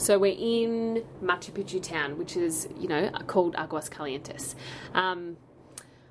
So 0.00 0.18
we're 0.18 0.34
in 0.38 1.04
Machu 1.22 1.50
Picchu 1.52 1.82
town, 1.82 2.16
which 2.16 2.34
is, 2.34 2.66
you 2.78 2.88
know, 2.88 3.10
called 3.26 3.54
Aguas 3.56 3.90
Calientes. 3.90 4.54
Um, 4.94 5.36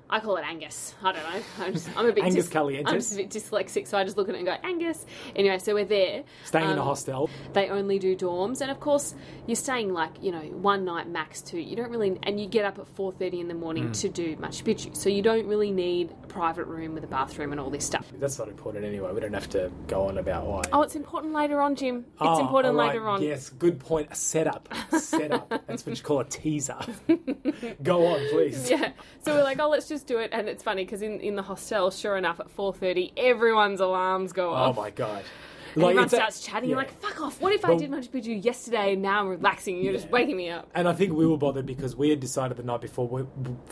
I 0.08 0.20
call 0.20 0.36
it 0.36 0.44
Angus. 0.44 0.94
I 1.02 1.12
don't 1.12 1.22
know. 1.22 1.42
I'm, 1.64 1.72
just, 1.72 1.88
I'm 1.96 2.06
a 2.06 2.12
bit 2.12 2.22
Angus 2.24 2.48
dys- 2.48 2.52
Calientes. 2.52 2.86
I'm 2.88 2.94
just 2.94 3.12
a 3.12 3.16
bit 3.16 3.30
dyslexic, 3.30 3.88
so 3.88 3.98
I 3.98 4.04
just 4.04 4.16
look 4.16 4.28
at 4.28 4.36
it 4.36 4.38
and 4.38 4.46
go 4.46 4.54
Angus. 4.62 5.04
Anyway, 5.34 5.58
so 5.58 5.74
we're 5.74 5.84
there. 5.84 6.22
Staying 6.44 6.70
in 6.70 6.78
a 6.78 6.80
Um, 6.80 6.86
hostel. 6.86 7.28
They 7.52 7.68
only 7.68 7.98
do 7.98 8.16
dorms, 8.16 8.60
and 8.60 8.70
of 8.70 8.78
course, 8.80 9.14
you're 9.46 9.54
staying 9.56 9.92
like 9.92 10.10
you 10.22 10.32
know 10.32 10.40
one 10.40 10.84
night 10.84 11.08
max 11.08 11.42
two. 11.42 11.58
You 11.60 11.76
don't 11.76 11.90
really, 11.90 12.18
and 12.24 12.40
you 12.40 12.46
get 12.48 12.64
up 12.64 12.78
at 12.80 12.88
four 12.88 13.12
thirty 13.12 13.38
in 13.40 13.46
the 13.48 13.54
morning 13.54 13.90
Mm. 13.90 14.00
to 14.00 14.08
do 14.08 14.34
Machu 14.36 14.64
Picchu, 14.64 14.96
so 14.96 15.08
you 15.08 15.22
don't 15.22 15.46
really 15.46 15.70
need 15.70 16.12
private 16.30 16.64
room 16.66 16.94
with 16.94 17.04
a 17.04 17.06
bathroom 17.08 17.52
and 17.52 17.60
all 17.60 17.68
this 17.70 17.84
stuff. 17.84 18.06
That's 18.18 18.38
not 18.38 18.48
important 18.48 18.84
anyway. 18.84 19.12
We 19.12 19.20
don't 19.20 19.34
have 19.34 19.48
to 19.50 19.70
go 19.86 20.06
on 20.06 20.18
about 20.18 20.46
why. 20.46 20.62
Oh, 20.72 20.82
it's 20.82 20.96
important 20.96 21.34
later 21.34 21.60
on, 21.60 21.74
Jim. 21.76 21.98
It's 21.98 22.16
Oh, 22.20 22.40
important 22.40 22.76
right, 22.76 22.88
later 22.88 23.08
on. 23.08 23.22
Yes, 23.22 23.50
good 23.50 23.78
point. 23.78 24.08
A 24.10 24.14
setup. 24.14 24.68
A 24.92 24.98
setup. 24.98 25.48
That's 25.66 25.84
what 25.84 25.96
you 25.96 26.02
call 26.02 26.20
a 26.20 26.24
teaser. 26.24 26.78
go 27.82 28.06
on, 28.06 28.20
please. 28.30 28.70
Yeah. 28.70 28.92
So 29.24 29.34
we're 29.34 29.42
like, 29.44 29.60
oh, 29.60 29.68
let's 29.68 29.88
just 29.88 30.06
do 30.06 30.18
it, 30.18 30.30
and 30.32 30.48
it's 30.48 30.62
funny 30.62 30.84
because 30.84 31.02
in, 31.02 31.20
in 31.20 31.36
the 31.36 31.42
hostel, 31.42 31.90
sure 31.90 32.16
enough, 32.16 32.40
at 32.40 32.50
four 32.50 32.72
thirty, 32.72 33.12
everyone's 33.16 33.80
alarms 33.80 34.32
go 34.32 34.50
oh 34.50 34.54
off. 34.54 34.78
Oh 34.78 34.80
my 34.82 34.90
god. 34.90 35.24
And 35.74 35.84
everyone 35.84 36.04
a- 36.06 36.08
starts 36.08 36.40
chatting. 36.40 36.68
You're 36.68 36.78
like, 36.78 36.98
fuck 37.00 37.20
off. 37.20 37.40
What 37.40 37.52
if 37.52 37.64
I 37.64 37.76
did 37.76 37.90
Machu 37.90 38.08
Picchu 38.10 38.44
yesterday 38.44 38.92
and 38.94 39.02
now 39.02 39.20
I'm 39.20 39.28
relaxing 39.28 39.76
and 39.76 39.84
you're 39.84 39.92
just 39.92 40.10
waking 40.10 40.36
me 40.36 40.50
up? 40.50 40.68
And 40.74 40.88
I 40.88 40.92
think 40.92 41.12
we 41.12 41.26
were 41.26 41.36
bothered 41.38 41.66
because 41.66 41.96
we 41.96 42.10
had 42.10 42.20
decided 42.20 42.56
the 42.56 42.62
night 42.62 42.80
before. 42.80 43.06
We, 43.08 43.22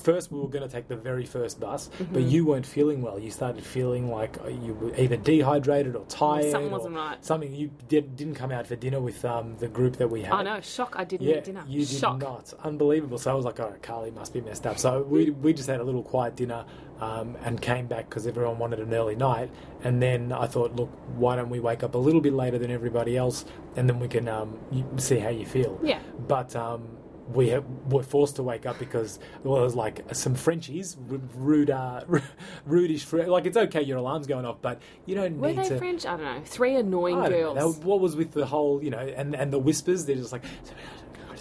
first, 0.02 0.30
we 0.32 0.38
were 0.40 0.48
going 0.48 0.66
to 0.66 0.72
take 0.72 0.88
the 0.88 0.96
very 0.96 1.24
first 1.24 1.60
bus, 1.60 1.88
but 1.98 2.06
Mm-hmm. 2.08 2.28
you 2.28 2.46
weren't 2.46 2.66
feeling 2.66 3.02
well. 3.02 3.18
You 3.18 3.30
started 3.30 3.64
feeling 3.64 4.10
like 4.10 4.36
uh, 4.44 4.48
you 4.48 4.74
were 4.74 4.94
either 4.96 5.16
dehydrated 5.16 5.96
or 5.96 6.04
tired. 6.06 6.50
something 6.50 6.70
wasn't 6.70 6.94
right. 6.96 7.24
Something 7.24 7.54
you 7.54 7.70
did, 7.88 8.16
didn't 8.16 8.34
come 8.34 8.50
out 8.52 8.66
for 8.66 8.76
dinner 8.76 9.00
with 9.00 9.24
um, 9.24 9.56
the 9.58 9.68
group 9.68 9.96
that 9.96 10.08
we 10.10 10.22
had. 10.22 10.32
Oh 10.32 10.42
no, 10.42 10.60
shock! 10.60 10.94
I 10.96 11.04
didn't 11.04 11.26
Yeah, 11.26 11.36
eat 11.38 11.44
dinner. 11.44 11.64
you 11.66 11.84
did 11.84 11.98
shock. 11.98 12.18
not. 12.20 12.52
Unbelievable. 12.64 13.18
So 13.18 13.30
I 13.30 13.34
was 13.34 13.44
like, 13.44 13.60
all 13.60 13.70
right, 13.70 13.82
Carly 13.82 14.10
must 14.10 14.32
be 14.32 14.40
messed 14.40 14.66
up. 14.66 14.78
So 14.78 15.02
we, 15.02 15.30
we 15.30 15.52
just 15.52 15.68
had 15.68 15.80
a 15.80 15.84
little 15.84 16.02
quiet 16.02 16.36
dinner 16.36 16.64
um, 17.00 17.36
and 17.42 17.60
came 17.60 17.86
back 17.86 18.08
because 18.08 18.26
everyone 18.26 18.58
wanted 18.58 18.80
an 18.80 18.92
early 18.92 19.16
night. 19.16 19.50
And 19.82 20.02
then 20.02 20.32
I 20.32 20.46
thought, 20.46 20.74
look, 20.76 20.90
why 21.14 21.36
don't 21.36 21.50
we 21.50 21.60
wake 21.60 21.82
up 21.82 21.94
a 21.94 21.98
little 21.98 22.20
bit 22.20 22.32
later 22.32 22.58
than 22.58 22.70
everybody 22.70 23.16
else 23.16 23.44
and 23.76 23.88
then 23.88 24.00
we 24.00 24.08
can 24.08 24.28
um, 24.28 24.58
see 24.96 25.18
how 25.18 25.28
you 25.28 25.46
feel. 25.46 25.78
Yeah. 25.82 26.00
But 26.26 26.56
um, 26.56 26.88
we 27.32 27.50
ha- 27.50 27.62
were 27.88 28.02
forced 28.02 28.36
to 28.36 28.42
wake 28.42 28.66
up 28.66 28.78
because 28.78 29.18
well, 29.44 29.60
it 29.60 29.62
was 29.62 29.74
like 29.74 30.02
some 30.12 30.34
Frenchies, 30.34 30.96
rude, 31.36 31.70
uh, 31.70 32.04
rudish. 32.66 33.04
Fr- 33.04 33.22
like 33.24 33.46
it's 33.46 33.56
okay, 33.56 33.82
your 33.82 33.98
alarm's 33.98 34.26
going 34.26 34.44
off, 34.44 34.60
but 34.62 34.80
you 35.06 35.14
don't 35.14 35.32
need 35.32 35.36
to 35.36 35.40
Were 35.40 35.48
need 35.48 35.58
they 35.58 35.68
to. 35.68 35.78
French? 35.78 36.06
I 36.06 36.16
don't 36.16 36.24
know. 36.24 36.42
Three 36.44 36.74
annoying 36.76 37.16
don't 37.16 37.30
know. 37.30 37.52
girls. 37.54 37.76
What 37.78 38.00
was 38.00 38.16
with 38.16 38.32
the 38.32 38.46
whole, 38.46 38.82
you 38.82 38.90
know, 38.90 38.98
and 38.98 39.34
and 39.36 39.52
the 39.52 39.58
whispers? 39.58 40.06
They're 40.06 40.16
just 40.16 40.32
like. 40.32 40.44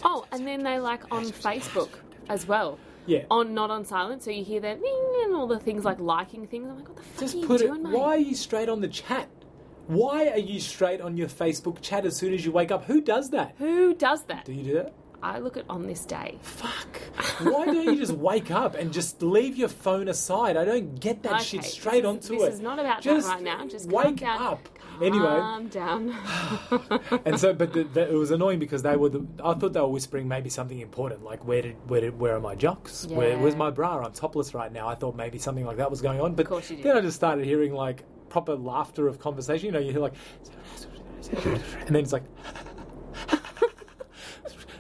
Oh, 0.04 0.26
and 0.32 0.46
then 0.46 0.62
they 0.64 0.78
like 0.80 1.12
on 1.12 1.26
Facebook 1.26 1.90
as 2.30 2.48
well. 2.48 2.78
Yeah. 3.08 3.24
On 3.32 3.54
not 3.54 3.72
on 3.72 3.86
silent, 3.86 4.22
so 4.24 4.30
you 4.32 4.44
hear 4.44 4.60
that 4.60 4.78
and 4.78 5.34
all 5.36 5.48
the 5.48 5.60
things 5.60 5.84
like 5.86 6.00
liking 6.00 6.46
things. 6.48 6.68
I'm 6.70 6.76
like, 6.78 6.88
what 6.90 6.98
the 6.98 7.04
fuck 7.04 7.20
Just 7.22 7.36
are 7.36 7.38
you 7.40 7.48
put 7.48 7.60
doing, 7.62 7.76
it. 7.76 7.84
mate? 7.84 7.94
Why 7.98 8.10
are 8.10 8.18
you 8.18 8.36
straight 8.36 8.70
on 8.70 8.82
the 8.82 8.88
chat? 8.88 9.28
Why 9.88 10.28
are 10.30 10.38
you 10.38 10.60
straight 10.60 11.00
on 11.02 11.16
your 11.16 11.30
Facebook 11.30 11.82
chat 11.82 12.06
as 12.06 12.16
soon 12.18 12.34
as 12.34 12.46
you 12.46 12.52
wake 12.52 12.72
up? 12.72 12.84
Who 12.86 13.00
does 13.02 13.30
that? 13.32 13.56
Who 13.58 13.94
does 13.96 14.24
that? 14.26 14.44
Do 14.46 14.52
you 14.54 14.64
do 14.64 14.74
that? 14.74 14.94
I 15.24 15.40
look 15.40 15.58
at 15.58 15.66
on 15.70 15.88
this 15.88 16.06
day. 16.06 16.38
Fuck. 16.42 16.98
Why 17.42 17.66
don't 17.66 17.86
you 17.86 17.96
just 17.96 18.12
wake 18.12 18.52
up 18.52 18.76
and 18.76 18.94
just 18.94 19.24
leave 19.24 19.56
your 19.56 19.70
phone 19.70 20.10
aside? 20.10 20.58
I 20.58 20.64
don't 20.66 21.00
get 21.00 21.24
that 21.24 21.32
Okay, 21.36 21.44
shit 21.44 21.62
this 21.64 21.74
straight 21.74 22.04
is- 22.04 22.06
onto 22.06 22.34
this 22.38 22.44
it. 22.44 22.54
is 22.54 22.60
not 22.60 22.78
about 22.80 23.02
that 23.02 23.04
just 23.04 23.28
right 23.28 23.42
now. 23.42 23.66
Just 23.66 23.88
wake 23.90 24.18
down. 24.18 24.42
up. 24.42 24.70
Anyway, 25.02 25.26
Calm 25.26 25.68
down. 25.68 26.16
and 27.26 27.40
so, 27.40 27.54
but 27.54 27.74
the, 27.74 27.84
the, 27.84 28.10
it 28.10 28.14
was 28.14 28.32
annoying 28.32 28.60
because 28.60 28.84
they 28.84 28.96
were. 28.96 29.10
The, 29.10 29.26
I 29.44 29.54
thought 29.54 29.74
they 29.74 29.82
were 29.82 29.88
whispering 29.88 30.28
maybe 30.28 30.50
something 30.50 30.80
important, 30.80 31.24
like 31.24 31.46
where 31.46 31.62
did 31.62 31.76
where 31.90 32.02
did 32.02 32.20
where 32.20 32.36
are 32.36 32.40
my 32.40 32.56
jocks? 32.56 33.06
Where, 33.08 33.38
where's 33.38 33.56
my 33.56 33.70
bra? 33.70 34.04
I'm 34.06 34.14
topless 34.14 34.54
right 34.54 34.72
now. 34.72 34.88
I 34.88 34.96
thought 34.96 35.16
maybe 35.16 35.38
something 35.38 35.66
like 35.66 35.78
that 35.78 35.90
was 35.90 36.02
going 36.02 36.22
on, 36.22 36.36
but 36.36 36.50
then 36.84 36.98
I 36.98 37.02
just 37.02 37.16
started 37.16 37.46
hearing 37.46 37.74
like 37.74 38.04
proper 38.30 38.56
laughter 38.56 39.08
of 39.08 39.20
conversation. 39.20 39.68
You 39.68 39.72
know, 39.72 39.80
you 39.80 39.92
hear 39.92 40.02
like, 40.02 40.16
and 41.32 41.96
then 41.96 42.04
it's 42.04 42.14
like. 42.14 42.24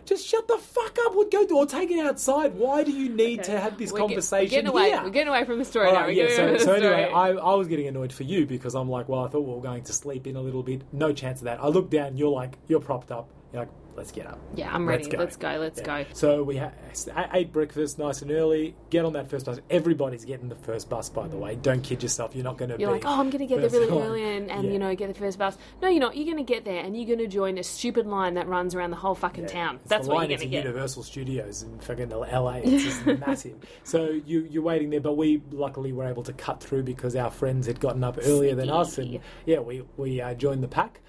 Just 0.07 0.25
shut 0.25 0.47
the 0.47 0.57
fuck 0.57 0.97
up. 1.06 1.16
Would 1.16 1.29
go 1.29 1.45
or 1.56 1.66
take 1.66 1.91
it 1.91 2.00
outside. 2.00 2.56
Why 2.56 2.84
do 2.84 2.91
you 2.91 3.09
need 3.09 3.44
to 3.44 3.59
have 3.59 3.78
this 3.78 3.91
We're 3.91 4.00
get- 4.00 4.07
conversation 4.07 4.45
We're 4.45 4.50
getting 4.50 4.68
away. 4.69 4.90
here? 4.90 5.03
We're 5.03 5.09
getting 5.09 5.28
away 5.28 5.44
from 5.45 5.59
the 5.59 5.66
story 5.66 5.88
All 5.88 5.94
now. 5.94 6.01
right, 6.06 6.16
yeah, 6.16 6.29
so, 6.35 6.57
so 6.57 6.73
anyway. 6.73 7.12
I, 7.13 7.31
I 7.31 7.53
was 7.56 7.68
getting 7.68 7.88
annoyed 7.88 8.13
for 8.13 8.23
you 8.23 8.46
because 8.46 8.73
I'm 8.73 8.90
like, 8.90 9.09
well, 9.09 9.25
I 9.25 9.28
thought 9.28 9.41
we 9.41 9.53
were 9.53 9.62
going 9.62 9.84
to 9.84 9.94
sleep 9.94 10.25
in 10.25 10.35
a 10.38 10.41
little 10.41 10.63
bit. 10.63 10.81
No 10.94 11.12
chance 11.13 11.41
of 11.41 11.46
that. 11.46 11.62
I 11.62 11.67
look 11.67 11.90
down, 11.90 12.17
you're 12.17 12.29
like, 12.31 12.57
you're 12.67 12.79
propped 12.79 13.12
up. 13.12 13.29
You're 13.51 13.63
like, 13.63 13.69
let's 13.97 14.12
get 14.12 14.28
up. 14.28 14.40
Yeah, 14.56 14.74
I'm 14.74 14.88
ready. 14.88 15.03
Let's 15.03 15.09
go, 15.13 15.18
let's 15.18 15.35
go. 15.35 15.58
Let's 15.59 15.81
go. 15.81 16.06
So 16.13 16.44
we 16.44 16.58
ha- 16.58 16.72
ate 17.34 17.52
breakfast 17.52 17.97
nice 18.00 18.22
and 18.22 18.31
early. 18.31 18.75
Get 18.90 19.03
on 19.03 19.13
that 19.13 19.30
first 19.30 19.46
bus. 19.47 19.59
Everybody's 19.69 20.24
getting 20.24 20.47
the 20.50 20.56
first 20.56 20.90
bus, 20.90 21.09
by 21.09 21.28
the 21.28 21.35
way. 21.35 21.56
Don't 21.56 21.81
kid 21.81 22.03
yourself. 22.03 22.35
You're 22.35 22.44
not 22.44 22.58
going 22.58 22.69
to 22.69 22.80
You're 22.80 22.90
be. 22.90 22.94
like, 22.94 23.06
oh, 23.06 23.19
I'm 23.19 23.30
going 23.30 23.40
to 23.40 23.47
get 23.47 23.59
there 23.59 23.69
really 23.69 23.91
one." 23.91 24.03
early 24.03 24.24
and, 24.38 24.50
and 24.52 24.66
Yeah. 24.66 24.72
you 24.72 24.80
know, 24.80 24.96
get 24.96 25.08
the 25.08 25.19
first 25.19 25.38
bus. 25.40 25.58
No, 25.81 25.90
you're 25.90 26.00
not. 26.00 26.16
You're 26.16 26.25
going 26.25 26.38
to 26.38 26.44
get 26.53 26.63
there 26.63 26.84
and 26.84 26.96
you're 26.96 27.08
going 27.08 27.19
to 27.19 27.28
join 27.28 27.58
a 27.58 27.63
stupid 27.63 28.06
line 28.06 28.35
that 28.35 28.47
runs 28.47 28.75
around 28.75 28.91
the 28.91 28.97
whole 28.97 29.16
fucking 29.16 29.46
Yeah. 29.46 29.50
town. 29.50 29.75
It's 29.81 29.90
That's 29.90 30.08
what 30.08 30.18
line 30.18 30.29
you're 30.29 30.38
going 30.38 30.50
to 30.50 30.56
get. 30.56 30.64
Universal 30.66 31.03
Studios 31.03 31.64
in 31.64 31.79
fucking 31.79 32.09
LA. 32.09 32.62
It's 32.64 32.84
just 32.84 33.06
massive. 33.19 33.56
So 33.84 34.09
you 34.25 34.47
you're 34.50 34.64
waiting 34.64 34.91
there, 34.91 35.02
but 35.02 35.18
we 35.18 35.41
luckily 35.52 35.91
were 35.91 36.06
able 36.06 36.24
to 36.24 36.34
cut 36.34 36.62
through 36.62 36.84
because 36.84 37.16
our 37.16 37.31
friends 37.31 37.66
had 37.68 37.79
gotten 37.79 38.03
up 38.03 38.18
earlier 38.22 38.53
than 38.56 38.69
us, 38.69 38.97
and 39.00 39.19
yeah, 39.46 39.59
we 39.59 39.84
we 39.97 40.22
uh, 40.22 40.34
joined 40.35 40.62
the 40.64 40.68
pack. 40.68 41.02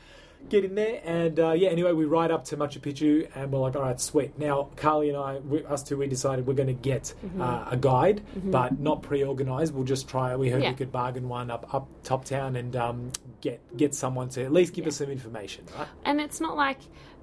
Get 0.48 0.64
in 0.64 0.76
there, 0.76 1.02
and 1.04 1.38
uh, 1.38 1.52
yeah. 1.52 1.68
Anyway, 1.68 1.92
we 1.92 2.06
ride 2.06 2.30
up 2.30 2.44
to 2.46 2.56
Machu 2.56 2.80
Picchu, 2.80 3.28
and 3.34 3.52
we're 3.52 3.58
like, 3.58 3.76
"All 3.76 3.82
right, 3.82 4.00
sweet." 4.00 4.38
Now, 4.38 4.70
Carly 4.76 5.10
and 5.10 5.18
I, 5.18 5.38
we, 5.40 5.62
us 5.64 5.82
two, 5.82 5.98
we 5.98 6.06
decided 6.06 6.46
we're 6.46 6.54
going 6.54 6.68
to 6.68 6.72
get 6.72 7.12
Mm-hmm. 7.22 7.42
uh, 7.42 7.66
a 7.70 7.76
guide, 7.76 8.22
but 8.34 8.80
not 8.80 9.02
pre-organized. 9.02 9.74
We'll 9.74 9.84
just 9.84 10.08
try. 10.08 10.34
We 10.36 10.48
heard 10.48 10.62
Yeah. 10.62 10.70
we 10.70 10.76
could 10.76 10.90
bargain 10.90 11.28
one 11.28 11.50
up 11.50 11.74
up 11.74 11.86
top 12.02 12.24
town 12.24 12.56
and 12.56 12.74
um, 12.76 13.12
get 13.42 13.60
get 13.76 13.94
someone 13.94 14.30
to 14.30 14.44
at 14.44 14.50
least 14.52 14.72
give 14.72 14.84
Yeah. 14.86 14.88
us 14.88 14.96
some 14.96 15.10
information, 15.10 15.66
right? 15.78 15.88
And 16.06 16.18
it's 16.18 16.40
not 16.40 16.56
like 16.56 16.78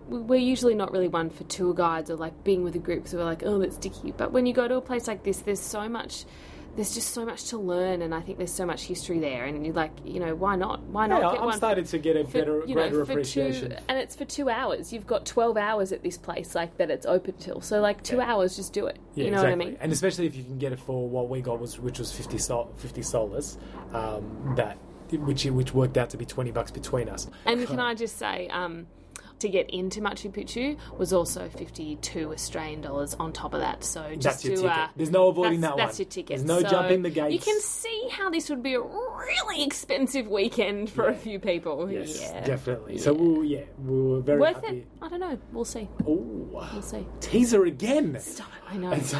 we're 0.07 0.35
usually 0.35 0.75
not 0.75 0.91
really 0.91 1.07
one 1.07 1.31
for 1.31 1.45
tour 1.45 1.73
guides 1.73 2.11
or 2.11 2.15
like 2.17 2.43
being 2.43 2.63
with 2.63 2.75
a 2.75 2.79
group 2.79 3.07
so 3.07 3.17
we're 3.17 3.23
like, 3.23 3.41
oh, 3.43 3.57
that's 3.57 3.77
sticky. 3.77 4.11
But 4.15 4.33
when 4.33 4.45
you 4.45 4.53
go 4.53 4.67
to 4.67 4.75
a 4.75 4.81
place 4.81 5.07
like 5.07 5.23
this, 5.23 5.39
there's 5.39 5.59
so 5.59 5.89
much. 5.89 6.25
There's 6.75 6.93
just 6.93 7.13
so 7.13 7.23
much 7.25 7.45
to 7.45 7.57
learn, 7.57 8.01
and 8.01 8.13
I 8.13 8.19
think 8.19 8.37
there's 8.37 8.51
so 8.53 8.65
much 8.65 8.83
history 8.83 9.19
there. 9.19 9.45
And 9.45 9.65
you're 9.65 9.73
like, 9.73 9.91
you 10.03 10.19
know, 10.19 10.35
why 10.35 10.55
not? 10.57 10.81
Why 10.83 11.07
not 11.07 11.21
Yeah, 11.21 11.31
get 11.31 11.39
I'm 11.39 11.45
one? 11.45 11.57
starting 11.57 11.85
to 11.85 11.97
get 11.99 12.17
a 12.17 12.25
for- 12.25 12.31
better, 12.33 12.59
you 12.65 12.75
know, 12.75 12.81
greater 12.89 13.01
appreciation. 13.01 13.69
Two, 13.71 13.77
and 13.87 13.97
it's 13.97 14.15
for 14.15 14.25
two 14.25 14.49
hours. 14.49 14.91
You've 14.91 15.07
got 15.07 15.25
12 15.25 15.55
hours 15.55 15.93
at 15.93 16.03
this 16.03 16.17
place, 16.17 16.53
like 16.53 16.75
that 16.77 16.91
it's 16.91 17.05
open 17.05 17.35
till. 17.39 17.61
So, 17.61 17.79
like, 17.79 18.03
two 18.03 18.17
Yeah. 18.17 18.33
hours, 18.33 18.57
just 18.57 18.73
do 18.73 18.87
it. 18.87 18.99
Yeah, 19.15 19.25
you 19.25 19.31
know 19.31 19.37
exactly. 19.37 19.57
what 19.57 19.67
I 19.67 19.69
mean? 19.71 19.77
And 19.79 19.91
especially 19.93 20.25
if 20.25 20.35
you 20.35 20.43
can 20.43 20.57
get 20.57 20.73
it 20.73 20.79
for 20.79 21.07
what 21.07 21.29
we 21.29 21.41
got 21.41 21.59
was 21.61 21.79
which 21.79 21.97
was 21.99 22.11
50 22.11 22.37
sol- 22.37 22.71
50 22.75 23.01
solas, 23.01 23.57
um, 23.93 24.53
that 24.57 24.77
which 25.11 25.45
which 25.45 25.73
worked 25.73 25.97
out 25.97 26.09
to 26.09 26.17
be 26.17 26.25
20 26.25 26.51
bucks 26.51 26.71
between 26.71 27.07
us. 27.07 27.29
And 27.45 27.65
can 27.67 27.79
I 27.89 27.93
just 27.93 28.17
say, 28.17 28.49
um, 28.49 28.87
to 29.39 29.49
get 29.49 29.69
into 29.69 30.01
Machu 30.01 30.31
Picchu 30.31 30.77
was 30.97 31.13
also 31.13 31.49
52 31.49 32.31
Australian 32.31 32.81
dollars 32.81 33.13
on 33.15 33.33
top 33.33 33.53
of 33.53 33.59
that. 33.61 33.83
So 33.83 34.01
just 34.15 34.23
That's 34.23 34.45
your 34.45 34.55
to, 34.55 34.61
ticket. 34.63 34.77
Uh, 34.77 34.87
There's 34.95 35.11
no 35.11 35.27
avoiding 35.27 35.61
that 35.61 35.77
That's 35.77 35.99
your 35.99 36.07
ticket. 36.07 36.37
There's 36.37 36.45
no 36.47 36.61
So 36.61 36.69
jumping 36.69 37.01
the 37.01 37.09
You 37.09 37.39
can 37.39 37.59
see 37.61 38.07
how 38.11 38.29
this 38.29 38.49
would 38.49 38.63
be 38.63 38.75
a 38.75 38.81
really 38.81 39.63
expensive 39.63 40.27
weekend 40.27 40.89
for 40.89 41.07
a 41.07 41.15
few 41.15 41.39
people. 41.39 41.91
Yes, 41.91 42.19
yeah. 42.21 42.45
definitely. 42.45 42.97
So 42.97 43.13
Yeah. 43.13 43.21
we 43.21 43.27
were, 43.37 43.43
yeah, 43.43 43.61
we 43.83 44.01
were 44.01 44.21
very 44.21 44.39
Worth 44.39 44.55
happy. 44.63 44.77
it? 44.79 44.87
I 45.01 45.07
don't 45.09 45.19
know. 45.19 45.37
We'll 45.51 45.65
see. 45.65 45.87
Oh, 46.07 46.15
We'll 46.73 46.81
see. 46.81 47.05
teaser 47.19 47.65
again. 47.65 48.17
Stop 48.19 48.47
it. 48.47 48.53
I 48.73 48.77
know. 48.77 48.91
And 48.91 49.05
so, 49.05 49.17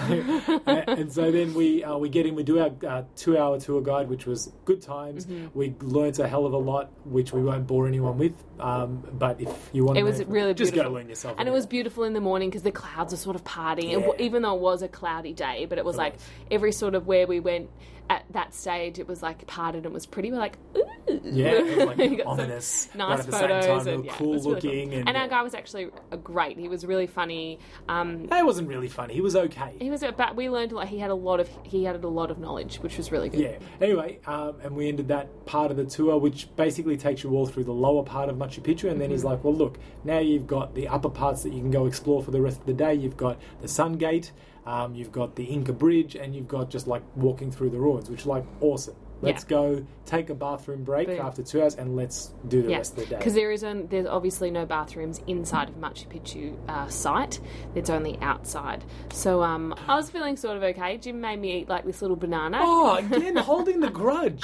and, 0.67 1.13
so 1.13 1.31
then 1.31 1.53
we 1.53 1.83
uh, 1.83 1.97
we 1.97 2.09
get 2.09 2.25
in. 2.25 2.33
We 2.35 2.43
do 2.43 2.59
our 2.59 2.71
uh, 2.87 3.03
two-hour 3.15 3.59
tour 3.59 3.81
guide, 3.81 4.09
which 4.09 4.25
was 4.25 4.51
good 4.65 4.81
times. 4.81 5.25
Mm-hmm. 5.27 5.47
We 5.57 5.75
learnt 5.81 6.17
a 6.19 6.27
hell 6.27 6.45
of 6.47 6.53
a 6.53 6.57
lot, 6.57 6.91
which 7.05 7.31
we 7.31 7.43
won't 7.43 7.67
bore 7.67 7.87
anyone 7.87 8.17
with. 8.17 8.33
Um, 8.59 9.03
but 9.13 9.39
if 9.39 9.69
you 9.71 9.85
want, 9.85 9.97
It 9.99 10.03
was 10.05 10.23
really 10.25 10.53
just 10.53 10.71
beautiful. 10.73 10.93
go 10.93 10.97
learn 10.99 11.09
yourself. 11.09 11.35
And 11.37 11.47
it 11.47 11.51
was 11.51 11.65
beautiful 11.65 12.03
in 12.03 12.13
the 12.13 12.21
morning 12.21 12.49
because 12.49 12.63
the 12.63 12.71
clouds 12.71 13.13
are 13.13 13.17
sort 13.17 13.35
of 13.35 13.43
parting. 13.43 13.89
It 13.89 13.95
w 13.99 14.13
even 14.19 14.41
though 14.43 14.55
it 14.55 14.61
was 14.61 14.81
a 14.81 14.87
cloudy 14.87 15.33
day, 15.33 15.65
but 15.67 15.77
it 15.77 15.85
was 15.85 15.95
It 15.95 15.99
like 15.99 16.13
was. 16.13 16.23
every 16.51 16.71
sort 16.71 16.95
of 16.95 17.07
where 17.07 17.27
we 17.27 17.39
went 17.39 17.69
at 18.09 18.23
that 18.31 18.53
stage, 18.53 18.99
it 18.99 19.07
was 19.07 19.23
like 19.23 19.45
parted 19.47 19.85
and 19.85 19.93
was 19.93 20.05
pretty. 20.05 20.31
We're 20.31 20.37
like, 20.37 20.57
ooh. 20.77 20.83
Yeah, 21.23 21.47
it 21.51 21.77
was 21.77 21.85
like 21.97 21.97
You 21.97 22.17
got 22.17 22.23
some 22.23 22.27
ominous, 22.39 22.89
nice 22.95 23.07
but 23.09 23.19
at 23.19 23.25
the 23.25 23.31
photos 23.31 23.65
same 23.65 23.77
time, 23.85 23.87
and 23.95 24.05
yeah, 24.05 24.13
cool 24.15 24.33
really 24.33 24.41
looking. 24.41 24.89
cool. 24.89 24.99
And, 24.99 25.07
And 25.09 25.17
our 25.17 25.27
guy 25.27 25.41
was 25.41 25.53
actually 25.55 25.87
great. 26.23 26.57
He 26.57 26.67
was 26.67 26.85
really 26.85 27.07
funny. 27.07 27.59
Um, 27.89 28.27
That 28.27 28.45
wasn't 28.45 28.67
really 28.67 28.87
funny. 28.87 29.13
He 29.15 29.21
was 29.21 29.35
okay. 29.35 29.75
he 29.79 29.89
was, 29.89 30.03
but 30.17 30.35
we 30.35 30.49
learned 30.49 30.71
a 30.71 30.75
lot. 30.75 30.87
He 30.87 30.99
had 30.99 31.09
a 31.11 31.15
lot 31.15 31.39
of 31.39 31.49
he 31.63 31.83
had 31.83 32.03
a 32.03 32.07
lot 32.07 32.31
of 32.31 32.37
knowledge, 32.39 32.77
which 32.77 32.97
was 32.97 33.11
really 33.11 33.29
good. 33.29 33.39
Yeah. 33.39 33.57
Anyway, 33.81 34.19
um, 34.27 34.55
and 34.63 34.75
we 34.75 34.87
ended 34.87 35.07
that 35.09 35.45
part 35.45 35.71
of 35.71 35.77
the 35.77 35.85
tour, 35.85 36.17
which 36.17 36.53
basically 36.55 36.97
takes 36.97 37.23
you 37.23 37.31
all 37.35 37.45
through 37.45 37.63
the 37.65 37.73
lower 37.73 38.03
part 38.03 38.29
of 38.29 38.35
Machu 38.35 38.61
Picchu, 38.61 38.89
and 38.89 38.99
then 39.01 39.09
he's 39.11 39.19
Mm-hmm. 39.21 39.29
like, 39.29 39.43
"Well, 39.43 39.55
look, 39.55 39.77
now 40.03 40.19
you've 40.19 40.45
got 40.47 40.75
the 40.75 40.87
upper 40.87 41.09
parts 41.09 41.43
that 41.43 41.53
you 41.53 41.59
can 41.61 41.71
go 41.71 41.85
explore 41.85 42.21
for 42.23 42.31
the 42.31 42.41
rest 42.41 42.59
of 42.59 42.65
the 42.65 42.73
day. 42.73 42.93
You've 42.93 43.17
got 43.17 43.39
the 43.61 43.67
Sun 43.67 43.93
Gate, 43.93 44.31
um, 44.65 44.95
you've 44.95 45.11
got 45.11 45.35
the 45.35 45.43
Inca 45.43 45.73
Bridge, 45.73 46.15
and 46.15 46.35
you've 46.35 46.47
got 46.47 46.69
just 46.69 46.87
like 46.87 47.03
walking 47.15 47.51
through 47.51 47.69
the 47.69 47.79
ruins, 47.79 48.09
which 48.09 48.25
like 48.25 48.43
awesome. 48.61 48.95
Let's 49.21 49.43
Yeah. 49.43 49.49
go 49.49 49.85
take 50.05 50.29
a 50.29 50.35
bathroom 50.35 50.83
break 50.83 51.07
Boom. 51.07 51.19
after 51.19 51.41
two 51.41 51.61
hours 51.63 51.73
and 51.75 51.95
let's 51.95 52.31
do 52.47 52.61
the 52.61 52.69
Yeah, 52.71 52.77
rest 52.77 52.91
of 52.93 52.99
the 52.99 53.05
day. 53.07 53.17
because 53.17 53.33
there 53.33 53.51
is 53.51 53.63
on, 53.63 53.87
there's 53.87 54.05
obviously 54.05 54.51
no 54.51 54.65
bathrooms 54.65 55.19
inside 55.25 55.69
of 55.69 55.75
Machu 55.75 56.05
Picchu 56.07 56.53
uh, 56.69 56.87
site. 56.89 57.39
It's 57.73 57.89
only 57.89 58.19
outside. 58.21 58.83
So 59.13 59.41
um, 59.41 59.73
I 59.87 59.95
was 59.95 60.09
feeling 60.11 60.37
sort 60.37 60.57
of 60.57 60.63
okay. 60.63 60.97
Jim 60.97 61.21
made 61.21 61.39
me 61.39 61.57
eat 61.61 61.69
like 61.69 61.85
this 61.85 62.01
little 62.01 62.17
banana. 62.17 62.59
Oh, 62.61 62.95
again, 63.11 63.35
holding 63.37 63.79
the 63.79 63.89
grudge. 63.89 64.43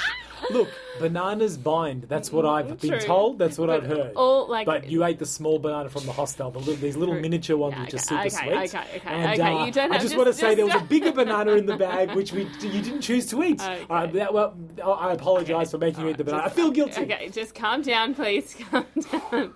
Look, 0.50 0.68
bananas 0.98 1.56
bind. 1.56 2.04
That's 2.08 2.32
what 2.32 2.44
I've 2.44 2.80
been 2.80 2.98
told. 2.98 3.38
That's 3.38 3.58
what 3.58 3.70
I've 3.70 3.84
heard. 3.84 4.14
all, 4.16 4.48
like- 4.48 4.66
but 4.66 4.88
you 4.90 5.04
ate 5.04 5.20
the 5.20 5.26
small 5.26 5.60
banana 5.60 5.88
from 5.90 6.04
the 6.06 6.12
hostel, 6.12 6.50
the 6.50 6.58
little, 6.58 6.74
these 6.76 6.96
little 6.96 7.14
True. 7.14 7.22
miniature 7.22 7.56
ones 7.56 7.74
Yeah, 7.76 7.82
which 7.84 7.94
are 7.94 7.98
super 7.98 8.20
okay, 8.22 8.28
sweet. 8.30 8.52
okay, 8.52 8.64
okay, 8.96 9.00
and, 9.06 9.40
okay, 9.40 9.54
uh, 9.54 9.64
you 9.66 9.70
don't 9.72 9.92
I 9.92 9.94
just, 9.98 10.06
just- 10.08 10.16
want 10.16 10.26
to 10.28 10.32
say 10.34 10.54
there 10.56 10.66
was 10.66 10.74
a 10.74 10.80
bigger 10.80 11.12
banana 11.12 11.52
in 11.52 11.66
the 11.66 11.76
bag 11.76 12.16
which 12.16 12.32
we 12.32 12.42
you 12.62 12.82
didn't 12.82 13.02
choose 13.02 13.26
to 13.26 13.42
eat. 13.44 13.60
Okay. 13.72 13.86
Uh, 13.88 14.06
that, 14.06 14.34
well, 14.34 14.54
I 14.84 15.12
apologise 15.12 15.70
for 15.70 15.78
making 15.78 16.04
you 16.04 16.10
eat 16.10 16.18
the 16.18 16.24
banana. 16.24 16.44
I 16.44 16.48
feel 16.48 16.70
guilty. 16.70 17.02
Okay, 17.02 17.28
just 17.28 17.54
calm 17.54 17.82
down, 17.82 18.14
please. 18.14 18.54
Calm 18.70 18.86
down. 19.10 19.54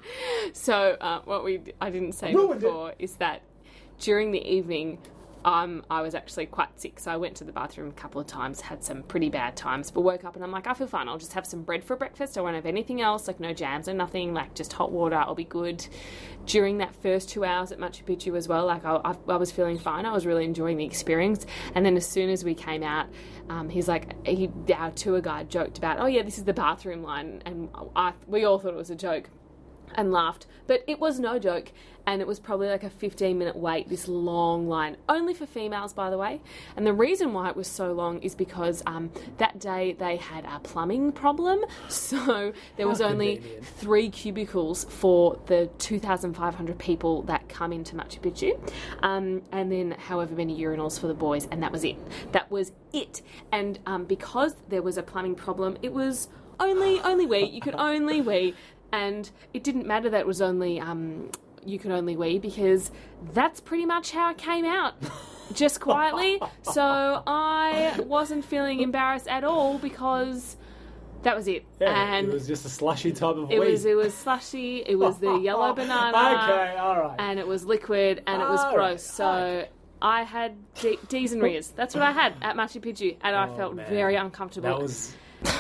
So, 0.53 0.97
uh, 1.01 1.21
what 1.25 1.45
we 1.45 1.61
I 1.81 1.91
didn't 1.91 2.13
say 2.13 2.35
Ruined 2.35 2.61
before 2.61 2.95
is 2.99 3.15
that 3.17 3.43
during 3.99 4.31
the 4.31 4.45
evening, 4.47 4.99
um, 5.47 5.85
I 5.89 6.03
was 6.03 6.17
actually 6.17 6.47
quite 6.47 6.79
sick, 6.79 6.99
so 6.99 7.13
I 7.13 7.17
went 7.17 7.37
to 7.37 7.45
the 7.45 7.53
bathroom 7.53 7.89
a 7.89 7.93
couple 7.93 8.21
of 8.21 8.27
times, 8.27 8.61
had 8.61 8.83
some 8.83 9.05
pretty 9.05 9.29
bad 9.29 9.57
times, 9.57 9.93
but 9.93 10.01
woke 10.01 10.25
up 10.25 10.35
and 10.35 10.43
I'm 10.43 10.51
like, 10.51 10.67
I 10.67 10.75
feel 10.75 10.89
fine. 10.89 11.09
I'll 11.09 11.19
just 11.19 11.35
have 11.35 11.47
some 11.47 11.63
bread 11.63 11.85
for 11.85 11.95
breakfast. 11.95 12.37
I 12.37 12.41
won't 12.41 12.57
have 12.57 12.67
anything 12.67 13.01
else, 13.01 13.29
like 13.29 13.39
no 13.39 13.53
jams 13.53 13.89
or 13.89 13.95
nothing, 13.95 14.35
like 14.35 14.57
just 14.57 14.73
hot 14.73 14.91
water. 14.91 15.15
I'll 15.15 15.37
be 15.37 15.45
good. 15.45 15.87
During 16.47 16.79
that 16.79 16.97
first 16.97 17.29
two 17.29 17.45
hours 17.45 17.71
at 17.71 17.79
Machu 17.79 18.03
Picchu 18.03 18.37
as 18.37 18.49
well, 18.49 18.67
like 18.67 18.85
I, 18.85 18.97
I, 19.05 19.15
I 19.29 19.37
was 19.37 19.53
feeling 19.53 19.79
fine. 19.79 20.05
I 20.05 20.13
was 20.13 20.27
really 20.27 20.45
enjoying 20.45 20.79
the 20.79 20.85
experience. 20.85 21.47
And 21.77 21.87
then 21.87 21.97
as 21.97 22.09
soon 22.09 22.29
as 22.29 22.43
we 22.43 22.55
came 22.55 22.83
out, 22.83 23.07
um, 23.49 23.69
he's 23.69 23.87
like, 23.87 24.27
he, 24.27 24.51
our 24.75 24.91
tour 24.91 25.21
guide 25.21 25.49
joked 25.49 25.79
about, 25.79 26.01
oh 26.01 26.07
yeah, 26.07 26.23
this 26.23 26.39
is 26.39 26.45
the 26.45 26.55
bathroom 26.55 27.05
line, 27.05 27.41
and 27.47 27.69
I, 27.95 28.15
we 28.27 28.45
all 28.45 28.59
thought 28.59 28.73
it 28.73 28.77
was 28.77 28.91
a 28.91 28.97
joke 28.97 29.31
and 29.95 30.13
laughed. 30.13 30.47
But 30.67 30.83
it 30.87 30.99
was 30.99 31.21
no 31.21 31.39
joke, 31.39 31.71
and 32.07 32.21
it 32.21 32.27
was 32.27 32.39
probably 32.39 32.69
like 32.69 32.85
a 32.85 32.91
15 32.91 33.39
minute 33.39 33.57
wait, 33.57 33.89
this 33.89 34.09
long 34.09 34.69
line, 34.69 34.97
only 35.09 35.35
for 35.35 35.47
females, 35.47 35.93
by 35.93 36.11
the 36.11 36.19
way. 36.19 36.41
And 36.77 36.87
the 36.87 36.93
reason 36.93 37.33
why 37.33 37.49
it 37.51 37.57
was 37.57 37.69
so 37.69 37.93
long 37.93 38.21
is 38.23 38.35
because 38.35 38.83
um, 38.87 39.11
that 39.39 39.59
day 39.59 39.93
they 39.99 40.17
had 40.17 40.45
a 40.45 40.61
plumbing 40.61 41.13
problem, 41.13 41.65
so 41.89 42.53
there 42.77 42.89
was 42.89 43.01
only 43.01 43.37
convenient. 43.37 43.67
three 43.67 44.11
cubicles 44.11 44.85
for 44.85 45.39
the 45.47 45.69
2,500 45.79 46.79
people 46.79 47.23
that 47.23 47.49
come 47.49 47.73
into 47.73 47.97
Machu 47.97 48.21
Picchu, 48.21 48.73
um, 49.03 49.43
and 49.53 49.71
then 49.71 49.93
however 49.93 50.35
many 50.35 50.59
urinals 50.61 50.99
for 51.01 51.09
the 51.09 51.15
boys, 51.15 51.47
and 51.51 51.63
that 51.63 51.73
was 51.73 51.85
it. 51.85 51.97
That 52.33 52.51
was 52.51 52.73
it. 52.93 53.23
And 53.53 53.79
um, 53.87 54.05
because 54.05 54.55
there 54.69 54.83
was 54.83 54.97
a 54.97 55.03
plumbing 55.03 55.35
problem, 55.35 55.77
it 55.83 55.93
was 55.93 56.29
only 56.59 57.01
only 57.01 57.27
wee. 57.27 57.45
You 57.45 57.61
could 57.61 57.75
only 57.75 58.21
wee, 58.21 58.55
and 58.93 59.31
it 59.55 59.63
didn't 59.65 59.87
matter 59.87 60.09
that 60.11 60.21
it 60.21 60.27
was 60.27 60.41
only 60.43 60.81
um, 60.81 61.31
you 61.65 61.79
could 61.79 61.91
only 61.91 62.17
wee 62.17 62.39
because 62.39 62.91
that's 63.33 63.61
pretty 63.61 63.87
much 63.87 64.13
how 64.13 64.31
it 64.31 64.39
came 64.39 64.65
out. 64.65 64.95
Just 65.55 65.81
quietly, 65.81 66.41
so 66.63 67.23
I 67.25 68.01
wasn't 68.05 68.45
feeling 68.45 68.81
embarrassed 68.81 69.29
at 69.29 69.45
all 69.45 69.79
because 69.79 70.57
that 71.23 71.37
was 71.37 71.47
it. 71.47 71.65
Yeah, 71.81 72.15
and 72.17 72.27
it 72.27 72.33
was 72.33 72.49
just 72.49 72.67
a 72.67 72.69
slushy 72.69 73.13
type 73.13 73.37
of 73.37 73.51
it 73.53 73.61
wee. 73.61 73.71
was 73.71 73.85
it 73.85 73.95
was 73.97 74.13
slushy. 74.13 74.83
It 74.85 74.97
was 74.97 75.19
the 75.19 75.35
yellow 75.37 75.73
banana. 75.81 76.09
Okay, 76.09 76.77
all 76.77 76.97
right. 77.01 77.15
And 77.21 77.39
it 77.39 77.47
was 77.47 77.65
liquid 77.65 78.25
and 78.27 78.43
it 78.43 78.49
was 78.49 78.61
All 78.61 78.75
gross. 78.75 78.91
right, 78.91 79.01
So 79.01 79.25
okay. 79.31 79.69
I 80.03 80.25
had 80.25 80.57
D- 80.75 80.99
D's 81.07 81.33
and 81.33 81.41
Rias. 81.41 81.69
That's 81.69 81.95
what 81.95 82.03
I 82.03 82.11
had 82.11 82.35
at 82.43 82.57
Machu 82.57 82.81
Picchu, 82.83 83.17
and 83.23 83.37
I 83.37 83.49
Oh, 83.49 83.57
felt 83.57 83.77
man. 83.77 83.89
very 83.89 84.17
uncomfortable. 84.17 84.69
That 84.69 84.81
was. 84.83 85.15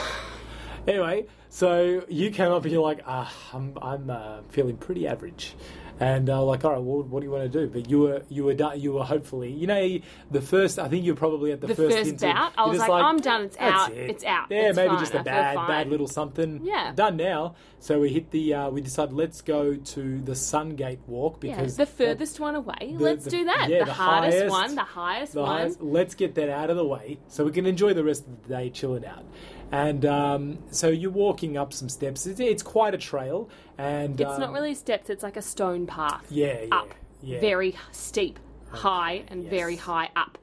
anyway, 0.89 1.27
so 1.57 2.05
you 2.11 2.31
came 2.33 2.53
up 2.53 2.65
and 2.65 2.71
you're 2.71 2.83
like, 2.83 3.01
ah, 3.07 3.33
I'm, 3.55 3.79
I'm 3.81 4.11
uh, 4.11 4.43
feeling 4.51 4.77
pretty 4.77 5.09
average. 5.09 5.55
And 5.99 6.29
uh, 6.29 6.45
like, 6.45 6.67
all 6.67 6.73
right, 6.73 6.83
well, 6.83 7.03
what 7.05 7.21
do 7.21 7.25
you 7.25 7.33
want 7.33 7.51
to 7.51 7.59
do? 7.61 7.67
But 7.67 7.89
you 7.89 8.01
were, 8.01 8.23
you 8.29 8.45
were 8.45 8.53
done. 8.53 8.79
You 8.79 8.93
were 8.93 9.05
hopefully, 9.05 9.51
you 9.53 9.67
know, 9.67 9.99
the 10.31 10.43
first. 10.43 10.79
I 10.79 10.89
think 10.89 11.07
you're 11.07 11.17
probably 11.17 11.53
at 11.53 11.63
the, 11.63 11.69
The 11.69 11.75
first, 11.75 11.97
first 11.97 12.19
bout, 12.19 12.53
I 12.59 12.67
was 12.67 12.77
just 12.77 12.91
like, 12.91 13.03
I'm 13.03 13.17
done, 13.21 13.45
it's 13.45 13.57
out, 13.57 13.91
it. 13.93 14.11
it's 14.11 14.25
out, 14.25 14.49
Yeah, 14.51 14.69
it's 14.69 14.77
maybe 14.77 14.91
fine, 14.91 14.99
just 14.99 15.15
a 15.15 15.21
I 15.21 15.23
bad, 15.23 15.55
bad 15.67 15.89
little 15.89 16.09
something. 16.09 16.61
Yeah. 16.63 16.93
done 16.95 17.17
now. 17.17 17.55
So 17.79 18.01
we 18.01 18.11
hit 18.11 18.31
the. 18.31 18.55
Uh, 18.55 18.71
we 18.71 18.81
decided 18.81 19.15
let's 19.15 19.43
go 19.43 19.75
to 19.75 20.21
the 20.21 20.33
Sungate 20.33 20.99
Walk 21.07 21.43
yeah, 21.43 21.57
because 21.57 21.77
the 21.77 21.87
furthest 21.87 22.41
one 22.41 22.55
away. 22.55 22.95
Let's 22.97 23.25
the- 23.25 23.31
do 23.31 23.45
that. 23.45 23.69
yeah, 23.69 23.81
the, 23.81 23.85
the 23.87 23.93
hardest 23.93 24.39
highest- 24.39 24.51
one, 24.51 24.75
the 24.75 24.83
highest 24.83 25.33
the 25.35 25.43
one. 25.43 25.51
highest- 25.51 25.83
let's 25.83 26.15
get 26.15 26.35
that 26.37 26.49
out 26.49 26.71
of 26.71 26.77
the 26.77 26.87
way 26.87 27.19
so 27.29 27.45
we 27.45 27.53
can 27.53 27.67
enjoy 27.67 27.93
the 27.95 28.05
rest 28.05 28.27
of 28.27 28.43
the 28.43 28.49
day 28.49 28.71
chilling 28.71 29.05
out. 29.05 29.25
And 29.71 30.07
um, 30.07 30.59
so 30.71 30.89
you're 30.89 31.11
walking 31.11 31.57
up 31.57 31.73
some 31.73 31.89
steps. 31.89 32.27
It's, 32.27 32.41
it's 32.41 32.63
quite 32.63 32.95
a 32.95 32.99
trail, 32.99 33.51
and 33.77 34.21
It's 34.21 34.31
um, 34.31 34.41
not 34.41 34.53
really 34.53 34.75
steps. 34.75 35.11
It's 35.11 35.23
like 35.23 35.37
a 35.37 35.43
stone 35.43 35.87
path. 35.87 36.27
Yeah, 36.31 36.61
yeah, 36.63 36.75
up, 36.77 36.95
yeah. 37.23 37.41
very 37.41 37.77
steep, 37.93 38.39
high, 38.71 39.25
and 39.29 39.43
yes. 39.43 39.51
very 39.51 39.77
high 39.77 40.11
up. 40.17 40.39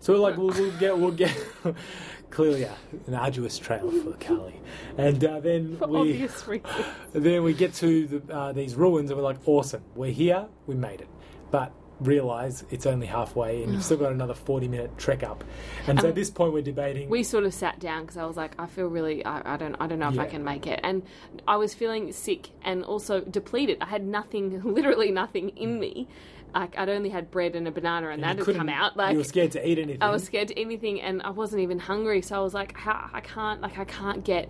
So 0.00 0.12
we're 0.12 0.18
like, 0.18 0.36
we'll, 0.36 0.48
we'll 0.48 0.78
get, 0.78 0.98
we'll 0.98 1.10
get. 1.10 1.34
clearly, 2.30 2.62
a, 2.64 2.74
an 3.06 3.14
arduous 3.14 3.58
trail 3.58 3.90
for 3.90 4.12
Carly, 4.14 4.60
and 4.96 5.24
uh, 5.24 5.40
then 5.40 5.76
For 5.76 5.88
we, 5.88 5.98
obvious 5.98 6.46
reasons. 6.46 6.74
then 7.12 7.42
we 7.42 7.54
get 7.54 7.74
to 7.74 8.06
the, 8.06 8.34
uh, 8.34 8.52
these 8.52 8.74
ruins, 8.74 9.10
and 9.10 9.18
we're 9.18 9.24
like, 9.24 9.38
awesome, 9.46 9.82
we're 9.94 10.12
here, 10.12 10.46
we 10.66 10.74
made 10.74 11.00
it, 11.00 11.08
but 11.50 11.72
realize 12.00 12.64
it's 12.70 12.86
only 12.86 13.06
halfway, 13.06 13.62
and 13.62 13.72
you've 13.72 13.84
still 13.84 13.96
got 13.96 14.12
another 14.12 14.34
forty 14.34 14.68
minute 14.68 14.96
trek 14.98 15.22
up, 15.22 15.42
and 15.86 16.00
so 16.00 16.08
at 16.08 16.14
this 16.14 16.30
point 16.30 16.52
we're 16.52 16.62
debating. 16.62 17.08
we 17.08 17.22
sort 17.22 17.44
of 17.44 17.52
sat 17.52 17.80
down 17.80 18.02
because 18.02 18.16
I 18.16 18.24
was 18.24 18.36
like, 18.36 18.52
I 18.58 18.66
feel 18.66 18.86
really, 18.86 19.24
I, 19.24 19.54
I 19.54 19.56
don't, 19.56 19.74
I 19.80 19.86
don't 19.86 19.98
know 19.98 20.08
if 20.08 20.18
I 20.18 20.26
can 20.26 20.44
make 20.44 20.66
it, 20.66 20.80
and 20.82 21.02
I 21.46 21.56
was 21.56 21.74
feeling 21.74 22.12
sick 22.12 22.50
and 22.62 22.84
also 22.84 23.20
depleted. 23.20 23.78
I 23.80 23.86
had 23.86 24.06
nothing, 24.06 24.62
literally 24.74 25.10
nothing 25.10 25.50
in 25.50 25.80
me. 25.80 26.08
Like 26.54 26.76
I'd 26.78 26.88
only 26.88 27.08
had 27.10 27.30
bread 27.30 27.54
and 27.56 27.66
a 27.68 27.70
banana, 27.70 28.08
and 28.08 28.18
you 28.20 28.26
that 28.26 28.38
had 28.46 28.56
come 28.56 28.68
out. 28.68 28.96
Like 28.96 29.12
you 29.12 29.18
were 29.18 29.24
scared 29.24 29.52
to 29.52 29.68
eat 29.68 29.78
anything. 29.78 30.02
I 30.02 30.10
was 30.10 30.24
scared 30.24 30.48
to 30.48 30.58
anything, 30.58 31.00
and 31.00 31.22
I 31.22 31.30
wasn't 31.30 31.62
even 31.62 31.78
hungry. 31.78 32.22
So 32.22 32.36
I 32.36 32.40
was 32.40 32.54
like, 32.54 32.76
How, 32.76 33.10
I 33.12 33.20
can't, 33.20 33.60
like, 33.60 33.78
I 33.78 33.84
can't 33.84 34.24
get. 34.24 34.48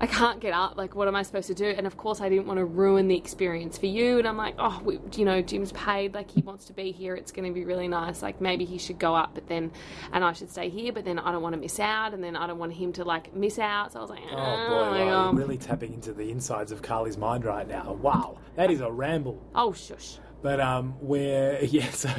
I 0.00 0.06
can't 0.06 0.40
get 0.40 0.52
up. 0.52 0.76
Like, 0.76 0.96
what 0.96 1.06
am 1.06 1.14
I 1.14 1.22
supposed 1.22 1.46
to 1.46 1.54
do? 1.54 1.66
And 1.66 1.86
of 1.86 1.96
course, 1.96 2.20
I 2.20 2.28
didn't 2.28 2.46
want 2.46 2.58
to 2.58 2.64
ruin 2.64 3.06
the 3.06 3.16
experience 3.16 3.78
for 3.78 3.86
you. 3.86 4.18
And 4.18 4.26
I'm 4.26 4.36
like, 4.36 4.56
oh, 4.58 4.82
we, 4.84 4.98
you 5.16 5.24
know, 5.24 5.40
Jim's 5.40 5.70
paid. 5.70 6.14
Like, 6.14 6.28
he 6.32 6.40
wants 6.42 6.64
to 6.64 6.72
be 6.72 6.90
here. 6.90 7.14
It's 7.14 7.30
going 7.30 7.46
to 7.48 7.54
be 7.54 7.64
really 7.64 7.86
nice. 7.86 8.20
Like, 8.20 8.40
maybe 8.40 8.64
he 8.64 8.76
should 8.76 8.98
go 8.98 9.14
up, 9.14 9.34
but 9.34 9.46
then, 9.46 9.70
and 10.12 10.24
I 10.24 10.32
should 10.32 10.50
stay 10.50 10.68
here. 10.68 10.92
But 10.92 11.04
then 11.04 11.20
I 11.20 11.30
don't 11.30 11.42
want 11.42 11.54
to 11.54 11.60
miss 11.60 11.78
out. 11.78 12.12
And 12.12 12.24
then 12.24 12.34
I 12.34 12.48
don't 12.48 12.58
want 12.58 12.72
him 12.72 12.92
to 12.94 13.04
like 13.04 13.34
miss 13.36 13.60
out. 13.60 13.92
So 13.92 14.00
I 14.00 14.02
was 14.02 14.10
like, 14.10 14.20
oh, 14.32 14.36
Oh 14.36 14.68
boy, 14.68 14.98
my 14.98 15.04
God. 15.04 15.38
really 15.38 15.56
tapping 15.58 15.94
into 15.94 16.12
the 16.12 16.28
insides 16.28 16.72
of 16.72 16.82
Carly's 16.82 17.16
mind 17.16 17.44
right 17.44 17.66
now. 17.66 17.92
Wow, 17.92 18.38
that 18.56 18.72
is 18.72 18.80
a 18.80 18.90
ramble. 18.90 19.40
oh 19.54 19.72
shush. 19.72 20.18
But 20.44 20.60
um, 20.60 20.92
where 21.00 21.64
yeah, 21.64 21.90
so 21.90 22.10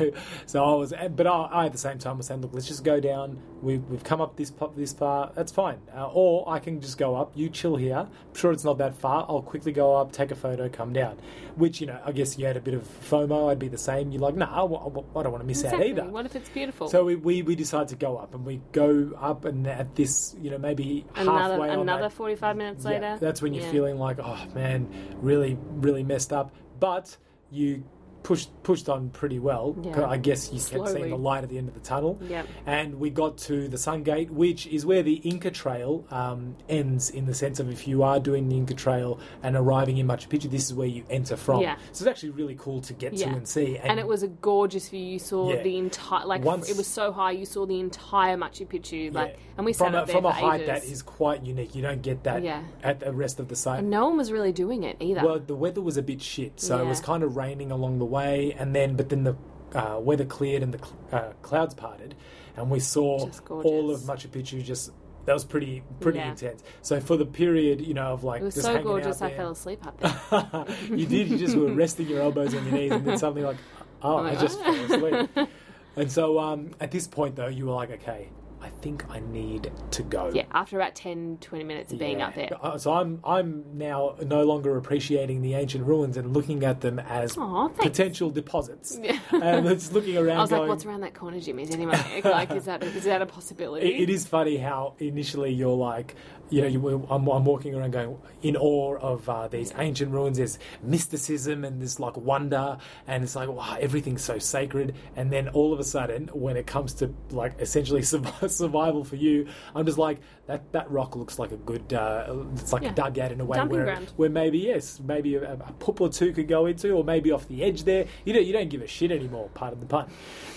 so 0.48 0.66
I 0.66 0.74
was, 0.74 0.96
but 1.16 1.28
I, 1.28 1.44
I 1.44 1.66
at 1.68 1.74
the 1.74 1.78
same 1.78 2.00
time 2.00 2.18
was 2.18 2.26
saying, 2.26 2.42
look, 2.42 2.56
let's 2.56 2.68
just 2.68 2.84
go 2.84 3.00
down. 3.00 3.40
We, 3.62 3.78
we've 3.78 4.04
come 4.04 4.20
up 4.20 4.36
this 4.36 4.52
this 4.76 4.94
far. 4.94 5.32
That's 5.36 5.52
fine. 5.52 5.78
Uh, 5.96 6.10
or 6.12 6.50
I 6.50 6.58
can 6.58 6.82
just 6.82 6.98
go 6.98 7.16
up. 7.16 7.34
You 7.36 7.50
chill 7.50 7.76
here. 7.76 7.98
I'm 7.98 8.34
sure 8.34 8.52
it's 8.52 8.64
not 8.64 8.80
that 8.80 8.96
far. 8.96 9.28
I'll 9.30 9.44
quickly 9.44 9.72
go 9.72 9.96
up, 9.96 10.12
take 10.12 10.32
a 10.32 10.36
photo, 10.36 10.68
come 10.70 10.92
down. 10.92 11.20
Which 11.56 11.80
you 11.80 11.86
know, 11.86 12.02
I 12.04 12.14
guess 12.14 12.36
you 12.36 12.48
had 12.48 12.58
a 12.58 12.62
bit 12.62 12.74
of 12.74 12.82
FOMO. 13.08 13.52
I'd 13.52 13.60
be 13.60 13.68
the 13.68 13.78
same. 13.78 14.12
You're 14.12 14.24
like, 14.24 14.36
nah, 14.36 14.52
I, 14.52 14.68
don't 14.68 14.92
want 15.14 15.42
to 15.42 15.44
miss 15.44 15.62
Exactly. 15.62 15.92
out 15.92 16.00
either. 16.00 16.10
What 16.10 16.26
if 16.26 16.36
it's 16.36 16.50
beautiful? 16.50 16.90
So 16.90 17.06
we, 17.06 17.14
we, 17.16 17.44
we 17.44 17.56
decide 17.56 17.90
to 17.90 17.96
go 17.96 18.18
up, 18.18 18.34
and 18.34 18.44
we 18.44 18.60
go 18.72 19.12
up, 19.22 19.46
and 19.46 19.68
at 19.68 19.94
this, 19.94 20.36
you 20.42 20.50
know, 20.50 20.58
maybe 20.58 21.06
another 21.16 21.54
halfway 21.54 21.70
another 21.70 22.02
that, 22.02 22.14
45 22.14 22.58
minutes 22.58 22.86
yeah, 22.86 22.90
later. 22.90 23.18
that's 23.22 23.44
when 23.44 23.54
you're 23.54 23.66
Yeah. 23.66 23.72
feeling 23.72 24.00
like, 24.00 24.18
oh 24.20 24.48
man, 24.56 24.90
really, 25.22 25.60
really 25.76 26.02
messed 26.04 26.34
up. 26.34 26.56
But 26.80 27.18
you 27.52 27.84
pushed 28.26 28.50
pushed 28.64 28.90
on 28.90 29.10
pretty 29.12 29.38
well. 29.38 29.76
Yeah. 29.84 30.08
I 30.08 30.18
guess 30.18 30.52
you 30.52 30.60
kept 30.60 30.90
seeing 30.90 31.12
the 31.12 31.16
light 31.16 31.44
at 31.44 31.50
the 31.50 31.60
end 31.60 31.68
of 31.68 31.76
the 31.76 31.80
tunnel. 31.80 32.20
Yep. 32.28 32.48
And 32.66 32.96
we 33.00 33.12
got 33.12 33.38
to 33.50 33.68
the 33.68 33.78
Sun 33.78 34.02
Gate, 34.02 34.32
which 34.32 34.66
is 34.66 34.84
where 34.84 35.04
the 35.04 35.14
Inca 35.18 35.52
Trail 35.52 36.04
um, 36.10 36.56
ends. 36.68 37.12
In 37.12 37.28
the 37.28 37.36
sense 37.36 37.60
of 37.60 37.70
if 37.72 37.88
you 37.88 38.02
are 38.02 38.20
doing 38.20 38.50
the 38.50 38.58
Inca 38.58 38.74
Trail 38.74 39.20
and 39.44 39.56
arriving 39.56 39.98
in 39.98 40.08
Machu 40.08 40.28
Picchu, 40.28 40.50
this 40.50 40.66
is 40.66 40.74
where 40.74 40.88
you 40.88 41.06
enter 41.12 41.36
from. 41.38 41.62
Yeah. 41.62 41.76
So 41.92 42.02
it's 42.04 42.08
actually 42.08 42.32
really 42.32 42.56
cool 42.56 42.82
to 42.82 42.94
get 42.94 43.14
Yeah. 43.14 43.30
to 43.30 43.36
and 43.38 43.48
see. 43.48 43.78
and 43.78 44.00
it 44.00 44.08
was 44.08 44.24
a 44.24 44.28
gorgeous 44.28 44.90
view. 44.90 45.06
You 45.06 45.20
saw 45.20 45.54
Yeah. 45.54 45.62
the 45.62 45.78
entire 45.78 46.26
like 46.26 46.44
Once- 46.44 46.68
it 46.68 46.78
was 46.78 46.88
so 46.88 47.12
high. 47.12 47.32
You 47.32 47.46
saw 47.46 47.68
the 47.68 47.80
entire 47.80 48.38
Machu 48.38 48.68
Picchu. 48.68 49.14
Like, 49.14 49.38
and 49.56 49.66
we 49.68 49.72
sat 49.74 49.86
from 49.88 49.96
up 49.96 50.04
a, 50.04 50.08
there 50.08 50.14
from 50.16 50.24
for 50.24 50.30
a 50.30 50.34
height 50.34 50.62
ages. 50.62 50.68
that 50.68 50.84
is 50.86 51.02
quite 51.04 51.46
unique. 51.46 51.76
You 51.76 51.84
don't 51.84 52.02
get 52.02 52.24
that 52.24 52.44
at 52.84 53.02
the 53.02 53.14
rest 53.14 53.40
of 53.40 53.50
the 53.50 53.56
site. 53.56 53.80
And 53.80 53.92
no 53.92 54.08
one 54.08 54.18
was 54.18 54.32
really 54.32 54.52
doing 54.52 54.84
it 54.84 54.98
either. 55.00 55.22
Well, 55.24 55.40
the 55.40 55.56
weather 55.56 55.82
was 55.82 55.96
a 55.98 56.02
bit 56.02 56.24
shit, 56.24 56.60
so 56.60 56.80
it 56.80 56.88
was 56.88 57.00
kind 57.00 57.22
of 57.22 57.38
raining 57.38 57.72
along 57.72 58.00
the 58.00 58.06
way, 58.06 58.15
and 58.24 58.76
then 58.76 58.96
but 58.96 59.10
then 59.10 59.24
the 59.24 59.36
uh, 59.74 60.00
weather 60.00 60.26
cleared 60.26 60.64
and 60.64 60.74
the 60.74 60.78
cl- 60.80 60.98
uh, 61.12 61.34
clouds 61.42 61.74
parted, 61.74 62.16
and 62.56 62.70
we 62.70 62.80
saw 62.80 63.30
all 63.50 63.92
of 63.92 64.02
Machu 64.02 64.28
Picchu. 64.30 64.64
Just 64.64 64.92
that 65.26 65.34
was 65.34 65.44
pretty 65.44 65.84
pretty 66.00 66.20
Yeah. 66.20 66.30
intense. 66.32 66.64
So 66.82 67.00
for 67.00 67.18
the 67.18 67.26
period, 67.26 67.82
you 67.82 67.94
know, 67.94 68.14
of 68.14 68.24
like 68.24 68.42
it 68.42 68.46
was 68.46 68.56
so 68.56 68.82
gorgeous. 68.82 69.22
I 69.22 69.32
fell 69.32 69.52
asleep 69.52 69.86
up 69.86 70.00
there. 70.00 70.98
you 70.98 71.06
did. 71.06 71.30
You 71.30 71.38
just 71.38 71.56
were 71.58 71.74
resting 71.74 72.08
your 72.08 72.22
elbows 72.22 72.54
on 72.54 72.64
your 72.66 72.74
knees, 72.76 72.92
and 72.92 73.06
then 73.06 73.18
suddenly 73.18 73.44
like, 73.44 73.58
oh, 74.02 74.18
I 74.18 74.36
just 74.36 74.60
"Ah." 74.62 74.72
fell 74.88 75.04
asleep. 75.06 75.50
And 75.98 76.12
so 76.12 76.40
um, 76.40 76.72
at 76.80 76.92
this 76.92 77.08
point, 77.08 77.36
though, 77.38 77.48
you 77.48 77.66
were 77.68 77.74
like, 77.74 77.90
okay, 77.92 78.30
I 78.66 78.70
think 78.82 79.06
I 79.12 79.20
need 79.20 79.72
to 79.92 80.02
go. 80.02 80.32
Yeah, 80.34 80.46
after 80.52 80.76
about 80.78 80.96
10, 80.96 81.38
20 81.40 81.64
minutes 81.64 81.94
of 81.94 82.00
being 82.00 82.18
Yeah. 82.20 82.28
up 82.30 82.34
there. 82.34 82.50
So 82.80 82.94
I'm 82.94 83.20
I'm 83.24 83.64
now 83.78 84.16
no 84.26 84.44
longer 84.44 84.76
appreciating 84.76 85.44
the 85.44 85.54
ancient 85.54 85.86
ruins 85.86 86.18
and 86.18 86.34
looking 86.34 86.64
at 86.64 86.82
them 86.82 86.98
as 86.98 87.38
Aw, 87.38 87.68
potential 87.68 88.32
deposits. 88.32 88.98
Yeah. 89.00 89.20
and 89.32 89.68
it's 89.68 89.92
looking 89.92 90.18
around 90.18 90.38
I 90.38 90.42
was 90.42 90.50
going. 90.50 90.62
like, 90.64 90.70
"What's 90.70 90.86
around 90.86 91.02
that 91.02 91.14
corner, 91.14 91.40
Jim? 91.40 91.60
Is 91.60 91.70
anyone 91.70 91.96
there? 92.24 92.32
like, 92.32 92.52
is 92.52 92.66
that 92.66 92.84
is 92.84 93.04
that 93.04 93.22
a 93.22 93.28
possibility?" 93.28 93.86
It, 93.96 94.02
it 94.02 94.10
is 94.10 94.26
funny 94.26 94.58
how 94.58 94.96
initially 94.98 95.52
you're 95.54 95.76
like, 95.76 96.16
you 96.50 96.62
know, 96.62 96.68
you, 96.68 97.08
I'm, 97.10 97.28
I'm 97.28 97.46
walking 97.46 97.74
around 97.76 97.92
going 97.92 98.18
in 98.44 98.56
awe 98.56 98.98
of 98.98 99.28
uh, 99.28 99.48
these 99.48 99.74
ancient 99.78 100.12
ruins. 100.12 100.38
There's 100.38 100.60
mysticism 100.84 101.64
and 101.66 101.82
this 101.82 102.00
like 102.00 102.16
wonder, 102.18 102.78
and 103.08 103.24
it's 103.24 103.36
like, 103.36 103.50
wow, 103.50 103.78
everything's 103.80 104.24
so 104.24 104.38
sacred. 104.38 104.96
And 105.16 105.32
then 105.32 105.50
all 105.50 105.74
of 105.74 105.80
a 105.80 105.84
sudden, 105.84 106.28
when 106.34 106.58
it 106.58 106.68
comes 106.68 106.94
to 106.96 107.14
like 107.32 107.60
essentially 107.60 108.02
survival 108.48 109.04
for 109.04 109.16
you, 109.16 109.48
I'm 109.74 109.86
just 109.86 109.98
like, 109.98 110.20
that 110.48 110.72
that 110.74 110.90
rock 110.92 111.16
looks 111.16 111.40
like 111.40 111.52
a 111.52 111.58
good, 111.58 111.92
uh, 111.94 112.32
it's 112.54 112.72
like 112.72 112.84
Yeah. 112.84 112.92
a 112.92 112.94
dugout 112.94 113.32
in 113.32 113.42
a 113.42 113.46
way 113.46 113.58
Dumping 113.58 113.78
where, 113.78 113.86
ground. 113.86 114.12
where 114.16 114.30
maybe 114.30 114.60
yes, 114.60 115.00
maybe 115.04 115.36
a, 115.36 115.54
a 115.54 115.58
poop 115.80 116.00
or 116.02 116.10
two 116.10 116.32
could 116.34 116.48
go 116.48 116.68
into, 116.68 116.92
or 116.92 117.04
maybe 117.04 117.32
off 117.32 117.48
the 117.48 117.64
edge 117.64 117.84
there. 117.84 118.06
You 118.26 118.34
don't 118.34 118.46
you 118.46 118.54
don't 118.54 118.70
give 118.70 118.82
a 118.84 118.88
shit 118.88 119.12
anymore. 119.12 119.50
Part 119.56 119.74
of 119.74 119.80
the 119.80 119.88
pun. 119.88 120.08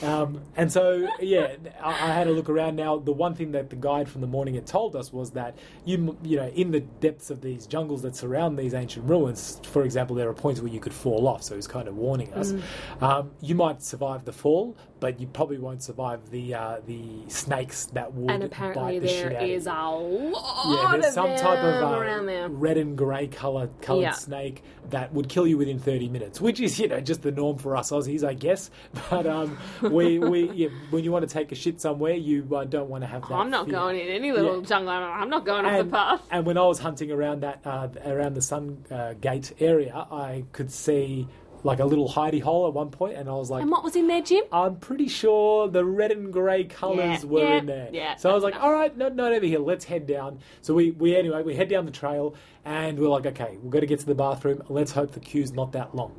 Um, 0.02 0.42
and 0.56 0.70
so 0.70 1.08
yeah, 1.20 1.56
I, 1.82 1.90
I 1.90 2.12
had 2.12 2.26
a 2.26 2.32
look 2.32 2.50
around. 2.50 2.76
Now 2.76 2.98
the 2.98 3.12
one 3.12 3.34
thing 3.34 3.52
that 3.52 3.70
the 3.70 3.76
guide 3.76 4.10
from 4.10 4.20
the 4.20 4.26
morning 4.26 4.54
had 4.56 4.66
told 4.66 4.94
us 4.94 5.10
was 5.10 5.30
that 5.30 5.56
you 5.84 6.16
you 6.22 6.36
know 6.36 6.48
in 6.48 6.70
the 6.70 6.80
depths 6.80 7.30
of 7.30 7.40
these 7.40 7.66
jungles 7.66 8.02
that 8.02 8.16
surround 8.16 8.58
these 8.58 8.74
ancient 8.74 9.08
ruins, 9.08 9.60
for 9.64 9.82
example, 9.84 10.16
there 10.16 10.28
are 10.28 10.34
points 10.34 10.60
where 10.60 10.72
you 10.72 10.80
could 10.80 10.94
fall 10.94 11.26
off. 11.26 11.42
So 11.42 11.54
he 11.54 11.56
was 11.56 11.66
kind 11.66 11.88
of 11.88 11.96
warning 11.96 12.32
us. 12.34 12.52
Mm. 12.52 13.02
Um, 13.02 13.30
you 13.40 13.54
might 13.54 13.82
survive 13.82 14.24
the 14.24 14.32
fall, 14.32 14.76
but 15.00 15.20
you 15.20 15.26
probably 15.26 15.58
won't 15.58 15.82
survive 15.82 16.30
the 16.30 16.54
uh, 16.54 16.76
the 16.86 17.02
snakes 17.28 17.86
that 17.86 18.12
would 18.14 18.30
and 18.30 18.40
bite 18.42 18.46
apparently 18.52 18.98
the 18.98 19.08
shit 19.08 19.28
there 19.30 19.36
out 19.38 19.42
of 19.44 19.48
is 19.50 19.66
you. 19.66 19.72
a 19.72 19.90
lot 19.90 20.66
Yeah, 20.82 20.92
there's 20.92 21.06
of 21.06 21.12
some 21.12 21.36
type 21.36 21.58
of 21.62 21.82
uh, 21.82 22.22
there. 22.24 22.48
red 22.48 22.76
and 22.78 22.96
grey 22.96 23.26
color 23.28 23.68
coloured 23.80 24.02
Yeah. 24.02 24.10
snake 24.12 24.62
that 24.90 25.12
would 25.12 25.28
kill 25.28 25.46
you 25.46 25.58
within 25.58 25.78
30 25.78 26.08
minutes, 26.08 26.40
which 26.40 26.60
is 26.60 26.78
you 26.80 26.88
know 26.88 27.00
just 27.00 27.22
the 27.22 27.30
norm 27.30 27.58
for 27.58 27.76
us 27.76 27.90
Aussies, 27.90 28.24
I 28.24 28.34
guess. 28.34 28.70
But 29.10 29.26
um, 29.26 29.56
we 29.82 30.18
we 30.18 30.50
yeah, 30.50 30.68
when 30.90 31.04
you 31.04 31.12
want 31.12 31.26
to 31.28 31.32
take 31.32 31.52
a 31.52 31.54
shit 31.54 31.80
somewhere, 31.80 32.14
you 32.14 32.46
uh, 32.54 32.64
don't 32.64 32.88
want 32.88 33.02
to 33.02 33.08
have 33.08 33.22
that. 33.28 33.34
I'm 33.34 33.50
not 33.50 33.66
fear. 33.66 33.74
going 33.74 33.98
in 33.98 34.08
any 34.08 34.32
little 34.32 34.58
Yeah. 34.60 34.66
jungle. 34.66 34.90
I'm 34.92 35.30
not 35.30 35.44
going 35.46 35.64
off 35.64 35.78
the 35.84 35.90
path. 35.90 36.20
and 36.30 36.44
when 36.46 36.58
I 36.58 36.62
was 36.66 36.78
hunting 36.78 37.10
around 37.10 37.40
that 37.42 37.60
uh, 37.64 37.88
around 38.04 38.34
the 38.34 38.42
Sun 38.42 38.84
uh, 38.90 39.14
Gate 39.20 39.52
area, 39.60 39.94
I 40.10 40.44
could 40.52 40.70
see 40.70 41.28
like 41.68 41.78
a 41.80 41.84
little 41.84 42.08
hidey 42.08 42.42
hole 42.42 42.66
at 42.66 42.74
one 42.74 42.90
point, 42.90 43.16
and 43.16 43.28
I 43.28 43.32
was 43.32 43.50
like, 43.50 43.62
And 43.62 43.70
what 43.70 43.84
was 43.84 43.94
in 43.94 44.08
there, 44.08 44.22
Jim? 44.22 44.42
I'm 44.50 44.76
pretty 44.76 45.06
sure 45.08 45.68
the 45.68 45.84
red 45.84 46.10
and 46.10 46.32
grey 46.32 46.64
colours 46.64 47.22
Yeah, 47.22 47.28
were 47.28 47.40
yeah, 47.42 47.58
in 47.58 47.66
there. 47.66 47.90
yeah, 47.92 48.16
so 48.16 48.30
I 48.30 48.34
was 48.34 48.42
that's 48.42 48.52
like, 48.52 48.54
enough. 48.54 48.64
all 48.64 48.72
right, 48.72 48.96
not, 48.96 49.14
not 49.14 49.32
over 49.32 49.46
here. 49.46 49.60
Let's 49.60 49.84
head 49.84 50.06
down. 50.06 50.40
So 50.62 50.74
we, 50.74 50.90
we 50.90 51.14
anyway 51.14 51.42
we 51.42 51.54
head 51.54 51.68
down 51.68 51.84
the 51.86 51.92
trail 51.92 52.34
and 52.64 52.98
we're 52.98 53.08
like, 53.08 53.26
okay, 53.26 53.56
we've 53.62 53.70
got 53.70 53.80
to 53.80 53.86
get 53.86 54.00
to 54.00 54.06
the 54.06 54.14
bathroom. 54.14 54.62
Let's 54.68 54.92
hope 54.92 55.12
the 55.12 55.20
queue's 55.20 55.52
not 55.52 55.72
that 55.72 55.94
long. 55.94 56.18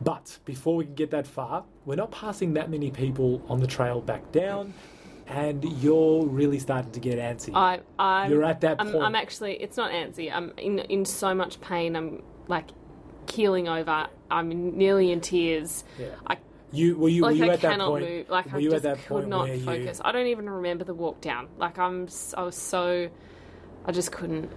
But 0.00 0.38
before 0.44 0.76
we 0.76 0.84
can 0.84 0.94
get 0.94 1.10
that 1.10 1.26
far, 1.26 1.64
we're 1.84 1.96
not 1.96 2.10
passing 2.10 2.54
that 2.54 2.70
many 2.70 2.90
people 2.90 3.42
on 3.48 3.60
the 3.60 3.66
trail 3.66 4.00
back 4.00 4.30
down, 4.30 4.74
and 5.26 5.64
you're 5.82 6.26
really 6.26 6.58
starting 6.58 6.92
to 6.92 7.00
get 7.00 7.18
antsy. 7.18 7.50
I, 7.54 7.80
I'm, 7.98 8.30
You're 8.30 8.44
at 8.44 8.60
that 8.60 8.76
I'm, 8.78 8.92
point. 8.92 9.02
I'm 9.04 9.14
actually. 9.14 9.54
It's 9.54 9.76
not 9.76 9.90
antsy. 9.90 10.30
I'm 10.32 10.52
in 10.58 10.78
in 10.80 11.04
so 11.04 11.34
much 11.34 11.60
pain. 11.60 11.96
I'm 11.96 12.22
like 12.46 12.66
keeling 13.26 13.68
over. 13.68 14.06
I'm 14.30 14.76
nearly 14.76 15.10
in 15.12 15.20
tears. 15.20 15.84
Yeah. 15.98 16.08
I 16.26 16.38
you 16.72 16.96
were 16.98 17.08
you 17.08 17.22
like 17.22 17.30
were 17.30 17.36
you 17.44 17.50
I 17.50 17.54
at 17.54 17.60
that 17.60 17.70
cannot 17.72 17.88
point? 17.90 18.04
move. 18.08 18.28
Like 18.28 18.52
I 18.52 18.58
you 18.58 18.70
just 18.70 18.84
could 19.06 19.28
not 19.28 19.44
where 19.44 19.54
you- 19.54 19.64
focus. 19.64 20.00
I 20.04 20.12
don't 20.12 20.26
even 20.26 20.48
remember 20.48 20.84
the 20.84 20.94
walk 20.94 21.20
down. 21.20 21.48
Like 21.58 21.78
I'm. 21.78 22.08
I 22.36 22.42
was 22.42 22.56
so. 22.56 23.08
I 23.84 23.92
just 23.92 24.10
couldn't. 24.12 24.50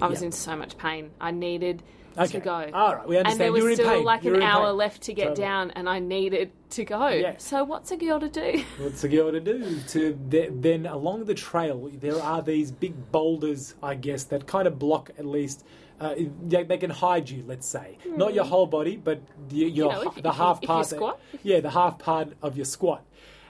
I 0.00 0.06
was 0.06 0.22
in 0.22 0.30
so 0.30 0.54
much 0.54 0.78
pain. 0.78 1.10
I 1.20 1.32
needed 1.32 1.82
Okay. 2.18 2.38
to 2.38 2.40
go. 2.40 2.70
All 2.74 2.94
right, 2.96 3.08
we 3.08 3.16
understand. 3.16 3.32
and 3.32 3.40
there 3.40 3.52
was 3.52 3.60
You're 3.62 3.70
in 3.70 3.76
still 3.76 4.02
like 4.04 4.24
You're 4.24 4.34
an 4.34 4.42
hour 4.42 4.66
pain. 4.68 4.76
left 4.76 5.02
to 5.02 5.12
get 5.14 5.28
Totally. 5.28 5.46
down, 5.46 5.70
and 5.72 5.88
I 5.88 5.98
needed 5.98 6.50
to 6.70 6.84
go. 6.84 7.08
Yes. 7.08 7.44
So 7.44 7.64
what's 7.64 7.90
a 7.90 7.96
girl 7.96 8.20
to 8.20 8.28
do? 8.28 8.64
What's 8.78 9.02
a 9.04 9.08
girl 9.08 9.32
to 9.32 9.40
do? 9.40 9.78
To 9.88 10.18
then 10.60 10.86
along 10.86 11.24
the 11.24 11.34
trail, 11.34 11.90
there 11.94 12.20
are 12.22 12.42
these 12.42 12.70
big 12.72 13.10
boulders, 13.12 13.74
I 13.82 13.94
guess, 13.94 14.24
that 14.24 14.46
kind 14.46 14.66
of 14.68 14.78
block 14.78 15.10
at 15.18 15.24
least. 15.24 15.64
Uh, 16.00 16.14
they, 16.42 16.62
they 16.62 16.78
can 16.78 16.90
hide 16.90 17.28
you, 17.28 17.42
let's 17.48 17.66
say, 17.66 17.98
not 18.06 18.32
your 18.32 18.44
whole 18.44 18.66
body, 18.66 18.96
but 18.96 19.20
y- 19.50 19.56
your 19.66 19.90
Hmm. 19.92 20.04
know, 20.04 20.08
if- 20.10 20.14
the 20.14 20.18
if 20.20 20.24
you- 20.26 20.30
half 20.44 20.56
if 20.58 20.62
you 20.62 20.68
part. 20.68 20.86
squat. 20.86 21.20
yeah, 21.42 21.58
the 21.60 21.70
half 21.70 21.98
part 21.98 22.34
of 22.40 22.56
your 22.56 22.66
squat. 22.66 23.04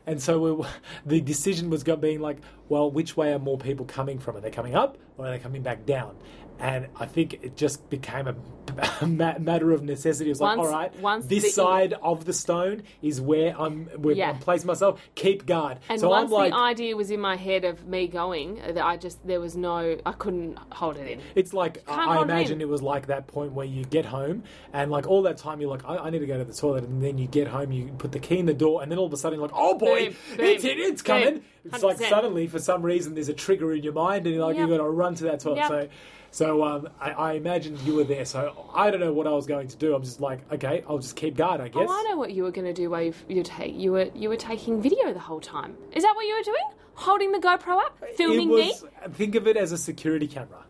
And 0.06 0.22
so 0.22 0.40
we, 0.40 0.66
the 1.06 1.20
decision 1.20 1.68
was 1.68 1.82
going 1.84 2.00
being 2.00 2.20
like, 2.20 2.38
well, 2.70 2.90
which 2.90 3.18
way 3.18 3.34
are 3.34 3.38
more 3.38 3.58
people 3.58 3.84
coming 3.84 4.18
from? 4.18 4.36
Are 4.36 4.40
they 4.40 4.50
coming 4.50 4.74
up 4.74 4.96
or 5.18 5.26
are 5.26 5.30
they 5.32 5.38
coming 5.38 5.60
back 5.60 5.84
down? 5.84 6.16
And 6.60 6.88
I 6.98 7.06
think 7.06 7.34
it 7.34 7.56
just 7.56 7.88
became 7.88 8.26
a, 8.26 8.34
a 9.00 9.06
matter 9.06 9.70
of 9.72 9.82
necessity. 9.84 10.28
It 10.28 10.32
was 10.32 10.40
like, 10.40 10.56
Once- 10.58 10.68
all 10.68 10.74
right, 10.74 11.00
once 11.00 11.26
this 11.26 11.44
the- 11.44 11.50
side 11.50 11.94
of 12.02 12.24
the 12.24 12.32
stone 12.32 12.82
is 13.00 13.20
where 13.20 13.54
I'm, 13.58 13.86
where 13.96 14.14
Yeah. 14.14 14.30
I'm 14.30 14.38
placing 14.38 14.66
myself. 14.66 15.00
Keep 15.14 15.46
guard. 15.46 15.78
And 15.88 16.00
so 16.00 16.08
once 16.08 16.26
I'm 16.26 16.30
like, 16.32 16.52
the 16.52 16.58
idea 16.58 16.96
was 16.96 17.10
in 17.12 17.20
my 17.20 17.36
head 17.36 17.64
of 17.64 17.86
me 17.86 18.08
going, 18.08 18.60
uh, 18.60 18.72
that 18.72 18.84
I 18.84 18.96
just 18.96 19.24
there 19.26 19.40
was 19.40 19.56
no, 19.56 19.98
I 20.04 20.12
couldn't 20.12 20.58
hold 20.72 20.96
it 20.96 21.06
in. 21.08 21.20
it's 21.36 21.52
like 21.52 21.86
Can't 21.86 22.00
I 22.10 22.14
hold 22.16 22.26
imagine 22.30 22.54
in. 22.54 22.62
it 22.62 22.68
was 22.68 22.82
like 22.82 23.06
that 23.06 23.28
point 23.28 23.52
where 23.52 23.66
you 23.66 23.84
get 23.84 24.04
home 24.04 24.42
and 24.72 24.90
like 24.90 25.06
all 25.06 25.22
that 25.22 25.38
time 25.38 25.60
you're 25.60 25.70
like, 25.70 25.84
I, 25.84 25.96
I 25.98 26.10
need 26.10 26.18
to 26.20 26.26
go 26.26 26.38
to 26.38 26.44
the 26.44 26.52
toilet, 26.54 26.84
and 26.84 27.00
then 27.02 27.18
you 27.18 27.28
get 27.28 27.46
home, 27.46 27.70
you 27.70 27.92
put 27.98 28.10
the 28.12 28.18
key 28.20 28.38
in 28.38 28.46
the 28.46 28.54
door, 28.54 28.82
and 28.82 28.90
then 28.90 28.98
all 28.98 29.06
of 29.06 29.12
a 29.12 29.16
sudden 29.16 29.38
you're 29.38 29.46
like, 29.48 29.56
oh 29.56 29.78
boy, 29.78 30.06
Boom, 30.06 30.14
it's 30.40 30.62
boom, 30.64 30.70
it, 30.72 30.78
it's 30.78 31.02
boom. 31.02 31.22
coming. 31.22 31.42
It's 31.64 31.82
like 31.82 31.98
100%. 31.98 32.08
suddenly 32.08 32.46
for 32.46 32.58
some 32.58 32.82
reason 32.82 33.14
there's 33.14 33.28
a 33.28 33.34
trigger 33.34 33.72
in 33.74 33.82
your 33.82 33.92
mind, 33.92 34.26
and 34.26 34.34
you're 34.34 34.44
like, 34.44 34.56
Yep. 34.56 34.68
you've 34.68 34.78
got 34.78 34.82
to 34.84 34.90
run 34.90 35.14
to 35.16 35.24
that 35.24 35.40
toilet. 35.40 35.56
Yep. 35.58 35.68
So. 35.68 35.88
So 36.30 36.62
um, 36.62 36.88
I, 37.00 37.10
I 37.10 37.32
imagine 37.32 37.78
you 37.84 37.94
were 37.94 38.04
there. 38.04 38.24
So 38.24 38.70
I 38.74 38.90
don't 38.90 39.00
know 39.00 39.12
what 39.12 39.26
I 39.26 39.30
was 39.30 39.46
going 39.46 39.68
to 39.68 39.76
do. 39.76 39.94
I'm 39.94 40.02
just 40.02 40.20
like, 40.20 40.40
okay, 40.52 40.84
I'll 40.88 40.98
just 40.98 41.16
keep 41.16 41.36
guard, 41.36 41.60
I 41.60 41.68
guess. 41.68 41.86
Oh, 41.88 41.92
I 41.92 42.10
know 42.10 42.16
what 42.16 42.32
you 42.32 42.42
were 42.42 42.50
going 42.50 42.66
to 42.66 42.72
do. 42.72 42.90
While 42.90 43.02
you 43.02 43.14
you 43.28 43.42
take 43.42 43.74
you 43.74 43.92
were 43.92 44.10
you 44.14 44.28
were 44.28 44.36
taking 44.36 44.80
video 44.82 45.12
the 45.12 45.20
whole 45.20 45.40
time. 45.40 45.76
Is 45.92 46.02
that 46.02 46.14
what 46.14 46.26
you 46.26 46.36
were 46.36 46.42
doing? 46.42 46.64
Holding 46.94 47.32
the 47.32 47.38
GoPro 47.38 47.80
up, 47.80 47.98
filming 48.16 48.50
it 48.50 48.54
me. 48.54 48.68
was, 48.68 48.84
Think 49.14 49.36
of 49.36 49.46
it 49.46 49.56
as 49.56 49.70
a 49.72 49.78
security 49.78 50.26
camera. 50.26 50.64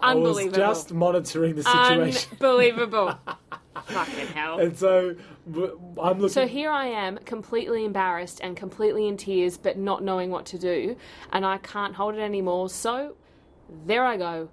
I 0.00 0.14
was 0.14 0.36
Unbelievable. 0.38 0.58
just 0.58 0.92
monitoring 0.92 1.54
the 1.54 1.62
situation. 1.62 2.30
Unbelievable. 2.32 3.14
Fucking 3.86 4.26
hell. 4.28 4.58
And 4.58 4.76
so 4.76 5.16
I'm 5.56 6.18
looking. 6.18 6.28
So 6.28 6.46
here 6.46 6.70
I 6.70 6.86
am, 6.86 7.18
completely 7.18 7.84
embarrassed 7.84 8.40
and 8.42 8.56
completely 8.56 9.06
in 9.08 9.16
tears, 9.16 9.56
but 9.56 9.76
not 9.78 10.02
knowing 10.02 10.30
what 10.30 10.46
to 10.46 10.58
do, 10.58 10.96
and 11.32 11.44
I 11.46 11.58
can't 11.58 11.94
hold 11.94 12.14
it 12.14 12.20
anymore. 12.20 12.68
So 12.68 13.16
there 13.86 14.04
I 14.04 14.16
go, 14.16 14.48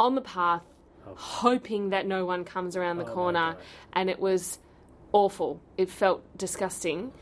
on 0.00 0.14
the 0.14 0.20
path, 0.20 0.62
oh. 1.06 1.14
hoping 1.14 1.90
that 1.90 2.06
no 2.06 2.24
one 2.24 2.44
comes 2.44 2.76
around 2.76 2.98
the 2.98 3.04
Oh 3.06 3.14
corner, 3.14 3.56
and 3.92 4.08
it 4.10 4.18
was 4.20 4.58
awful. 5.12 5.60
It 5.76 5.90
felt 5.90 6.22
disgusting. 6.36 7.12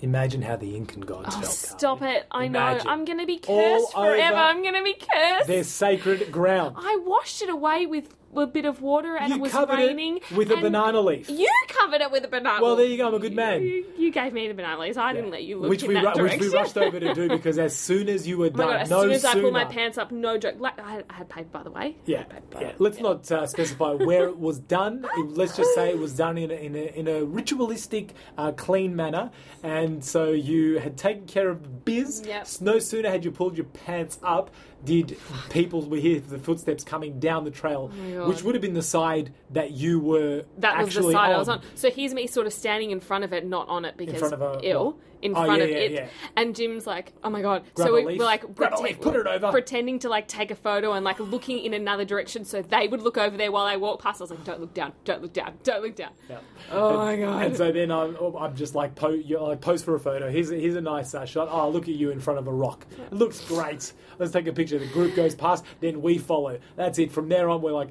Imagine 0.00 0.42
how 0.42 0.56
the 0.56 0.76
Incan 0.76 1.00
gods 1.00 1.28
Oh, 1.34 1.40
felt. 1.40 1.52
stop 1.52 1.98
Carly. 2.00 2.16
it! 2.16 2.26
I 2.30 2.44
Imagine. 2.44 2.84
know 2.86 2.92
I'm 2.92 3.04
going 3.06 3.18
to 3.18 3.26
be 3.26 3.40
All 3.46 3.78
cursed 3.80 3.92
forever. 3.94 4.36
I'm 4.36 4.62
going 4.62 4.74
to 4.74 4.82
be 4.84 4.94
cursed. 4.94 5.46
Their 5.46 5.64
sacred 5.64 6.30
ground. 6.30 6.76
I 6.78 6.98
washed 7.04 7.40
it 7.40 7.48
away 7.48 7.86
with 7.86 8.15
a 8.34 8.46
bit 8.46 8.64
of 8.64 8.82
water, 8.82 9.16
and 9.16 9.30
you 9.30 9.36
it 9.36 9.40
was 9.40 9.52
covered 9.52 9.76
raining. 9.76 10.18
it 10.18 10.30
with 10.36 10.50
a 10.50 10.56
banana 10.56 11.00
leaf. 11.00 11.30
You 11.30 11.50
covered 11.68 12.00
it 12.00 12.10
with 12.10 12.24
a 12.24 12.28
banana. 12.28 12.62
Well, 12.62 12.76
there 12.76 12.86
you 12.86 12.96
go. 12.98 13.08
I'm 13.08 13.14
a 13.14 13.18
good 13.18 13.34
man. 13.34 13.62
You, 13.62 13.84
you 13.96 14.10
gave 14.10 14.32
me 14.32 14.46
the 14.48 14.54
banana 14.54 14.80
leaves. 14.80 14.96
I 14.96 15.12
didn't 15.12 15.30
let 15.30 15.44
you 15.44 15.58
look 15.58 15.70
which 15.70 15.82
in 15.82 15.88
we 15.88 15.94
that 15.94 16.16
ru- 16.16 16.24
which 16.24 16.40
we 16.40 16.48
rushed 16.48 16.76
over 16.76 17.00
to 17.00 17.14
do 17.14 17.28
because 17.36 17.58
as 17.58 17.74
soon 17.74 18.08
as 18.08 18.26
you 18.28 18.38
were 18.38 18.46
Oh 18.46 18.50
done, 18.50 18.58
god! 18.68 18.80
As 18.82 18.90
no 18.90 19.02
soon 19.02 19.10
as 19.12 19.24
I 19.24 19.34
pulled 19.40 19.52
my 19.52 19.64
pants 19.64 19.96
up, 19.98 20.10
no 20.12 20.36
joke. 20.38 20.56
Like, 20.58 20.78
I, 20.78 20.92
had, 20.92 21.04
I 21.08 21.12
had 21.14 21.28
paper, 21.28 21.48
by 21.52 21.62
the 21.62 21.70
way. 21.70 21.96
Yeah, 22.04 22.24
yeah. 22.60 22.72
Let's 22.78 23.00
not 23.00 23.30
uh, 23.32 23.46
specify 23.46 23.92
where 23.92 24.26
it 24.28 24.38
was 24.38 24.58
done. 24.58 25.06
It- 25.16 25.36
let's 25.36 25.56
just 25.56 25.74
say 25.74 25.90
it 25.90 25.98
was 25.98 26.14
done 26.14 26.36
in 26.38 26.50
a, 26.50 26.54
in 26.54 26.74
a, 26.74 26.98
in 26.98 27.08
a 27.08 27.24
ritualistic, 27.24 28.12
uh, 28.36 28.52
clean 28.52 28.94
manner. 28.96 29.30
And 29.62 30.04
so 30.04 30.30
you 30.32 30.78
had 30.78 30.96
taken 30.96 31.26
care 31.26 31.48
of 31.48 31.62
the 31.62 31.68
biz. 31.68 32.22
Yep. 32.26 32.48
No 32.60 32.78
sooner 32.78 33.08
had 33.10 33.24
you 33.24 33.30
pulled 33.30 33.56
your 33.56 33.66
pants 33.66 34.18
up, 34.22 34.50
did 34.84 35.16
people 35.50 35.82
we 35.82 36.00
hear 36.00 36.20
the 36.20 36.38
footsteps 36.38 36.84
coming 36.84 37.18
down 37.18 37.44
the 37.44 37.50
trail, 37.50 37.90
Oh 38.18 38.28
which 38.28 38.42
would 38.42 38.54
have 38.54 38.62
been 38.62 38.74
the 38.74 38.82
side 38.82 39.32
that 39.50 39.72
you 39.72 39.98
were 40.00 40.44
That 40.58 40.78
was 40.78 40.92
the 40.94 40.98
actually 41.00 41.14
side 41.14 41.30
on. 41.30 41.34
I 41.34 41.38
was 41.38 41.48
on. 41.48 41.60
So 41.74 41.90
here's 41.90 42.14
me 42.14 42.26
sort 42.26 42.46
of 42.46 42.52
standing 42.52 42.90
in 42.90 43.00
front 43.00 43.24
of 43.24 43.32
it, 43.32 43.44
not 43.46 43.68
on 43.68 43.84
it 43.84 43.96
because 43.96 44.18
front 44.18 44.34
of 44.34 44.42
a- 44.42 44.60
ill. 44.62 44.98
In 45.22 45.32
Oh, 45.34 45.44
front 45.44 45.58
yeah, 45.58 45.64
of 45.64 45.70
yeah, 45.70 45.76
it, 45.76 45.92
yeah. 45.92 46.08
and 46.36 46.54
Jim's 46.54 46.86
like, 46.86 47.12
"Oh 47.24 47.30
my 47.30 47.40
god!" 47.42 47.64
Grab 47.74 47.88
so 47.88 47.94
we, 47.94 48.04
we're 48.04 48.24
like 48.24 48.44
leaf, 48.80 49.00
put 49.00 49.16
it 49.16 49.26
over. 49.26 49.50
pretending 49.50 49.98
to 50.00 50.08
like 50.08 50.28
take 50.28 50.50
a 50.50 50.54
photo 50.54 50.92
and 50.92 51.04
like 51.04 51.18
looking 51.18 51.58
in 51.58 51.72
another 51.74 52.04
direction 52.04 52.44
so 52.44 52.62
they 52.62 52.86
would 52.86 53.00
look 53.02 53.16
over 53.16 53.36
there 53.36 53.50
while 53.50 53.64
I 53.64 53.76
walk 53.76 54.02
past. 54.02 54.20
I 54.20 54.24
was 54.24 54.30
like, 54.30 54.44
"Don't 54.44 54.60
look 54.60 54.74
down! 54.74 54.92
Don't 55.04 55.22
look 55.22 55.32
down! 55.32 55.54
Don't 55.62 55.82
look 55.82 55.96
down!" 55.96 56.10
Yeah. 56.28 56.38
Oh 56.70 56.88
and, 56.88 56.98
my 56.98 57.16
God. 57.26 57.42
And 57.44 57.56
so 57.56 57.72
then 57.72 57.90
I'm, 57.90 58.16
I'm 58.36 58.54
just 58.54 58.74
like, 58.74 58.94
po- 58.94 59.20
like 59.40 59.60
pose 59.60 59.82
for 59.82 59.94
a 59.94 60.00
photo. 60.00 60.30
Here's 60.30 60.50
a, 60.50 60.56
here's 60.56 60.76
a 60.76 60.80
nice 60.80 61.14
uh, 61.14 61.24
shot. 61.24 61.48
Oh, 61.50 61.68
look 61.70 61.84
at 61.88 61.94
you 61.94 62.10
in 62.10 62.20
front 62.20 62.38
of 62.38 62.46
a 62.46 62.52
rock. 62.52 62.86
It 62.98 63.12
looks 63.12 63.40
great. 63.44 63.92
Let's 64.18 64.32
take 64.32 64.46
a 64.46 64.52
picture. 64.52 64.78
The 64.78 64.86
group 64.86 65.14
goes 65.14 65.34
past, 65.34 65.64
then 65.80 66.02
we 66.02 66.18
follow. 66.18 66.58
That's 66.76 66.98
it. 66.98 67.10
From 67.12 67.28
there 67.28 67.48
on, 67.48 67.62
we're 67.62 67.72
like, 67.72 67.90